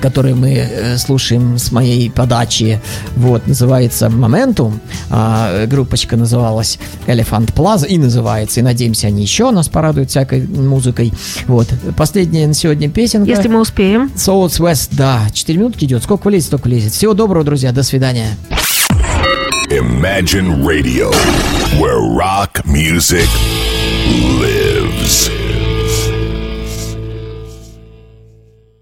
который 0.00 0.34
мы 0.34 0.54
э, 0.54 0.98
слушаем 0.98 1.58
с 1.58 1.72
моей 1.72 2.10
подачи, 2.10 2.80
вот, 3.16 3.46
называется 3.46 4.08
«Моментум», 4.08 4.80
а 5.10 5.50
э, 5.52 5.66
группочка 5.66 6.16
называлась 6.16 6.78
«Elephant 7.06 7.52
Plaza» 7.54 7.86
и 7.86 7.98
называется, 7.98 8.60
и 8.60 8.62
надеемся, 8.62 9.08
они 9.08 9.22
еще 9.22 9.50
нас 9.50 9.68
порадуют 9.68 10.10
всякой 10.10 10.46
музыкой, 10.46 11.12
вот. 11.46 11.68
Последняя 11.96 12.46
на 12.46 12.54
сегодня 12.54 12.88
песенка. 12.88 13.28
Если 13.28 13.48
мы 13.48 13.60
успеем. 13.60 14.10
Souls 14.16 14.60
West, 14.60 14.90
да, 14.92 15.28
4 15.32 15.58
минутки 15.58 15.84
идет, 15.84 16.02
сколько 16.02 16.28
влезет, 16.28 16.46
столько 16.48 16.68
влезет. 16.68 16.92
Всего 16.92 17.14
доброго, 17.14 17.44
друзья, 17.44 17.72
до 17.72 17.82
свидания. 17.82 18.36
Imagine 19.70 20.64
Radio, 20.64 21.10
where 21.80 22.00
rock 22.00 22.64
music 22.66 23.28
lives. 24.40 25.45